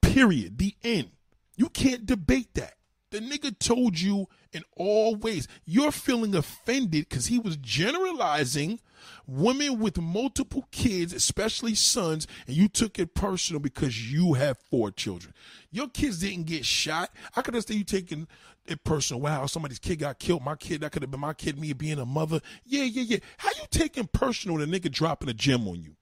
[0.01, 0.59] Period.
[0.59, 1.11] The end.
[1.57, 2.75] You can't debate that.
[3.11, 5.49] The nigga told you in all ways.
[5.65, 8.81] You're feeling offended because he was generalizing
[9.27, 14.91] women with multiple kids, especially sons, and you took it personal because you have four
[14.91, 15.33] children.
[15.71, 17.11] Your kids didn't get shot.
[17.35, 18.29] I could understand you taking
[18.77, 19.21] personal.
[19.21, 20.45] Wow, somebody's kid got killed.
[20.45, 22.41] My kid, that could have been my kid, me being a mother.
[22.65, 23.19] Yeah, yeah, yeah.
[23.39, 25.97] How you taking personal the nigga dropping a gem on you?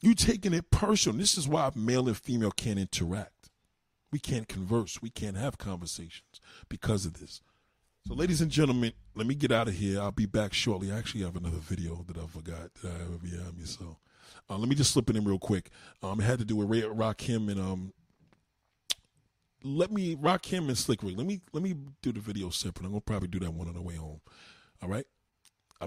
[0.00, 1.18] You taking it personal.
[1.18, 3.50] This is why male and female can't interact.
[4.10, 5.00] We can't converse.
[5.00, 7.40] We can't have conversations because of this.
[8.06, 10.00] So, ladies and gentlemen, let me get out of here.
[10.00, 10.90] I'll be back shortly.
[10.90, 13.64] I actually have another video that I forgot that I have behind me.
[13.64, 13.96] So,
[14.50, 15.70] uh, let me just slip it in real quick.
[16.02, 17.92] Um, it had to do with Ray Rakim and um.
[19.64, 21.16] Let me Rakim and Slick Rick.
[21.16, 22.86] Let me let me do the video separate.
[22.86, 24.20] I'm gonna probably do that one on the way home.
[24.82, 25.06] All right.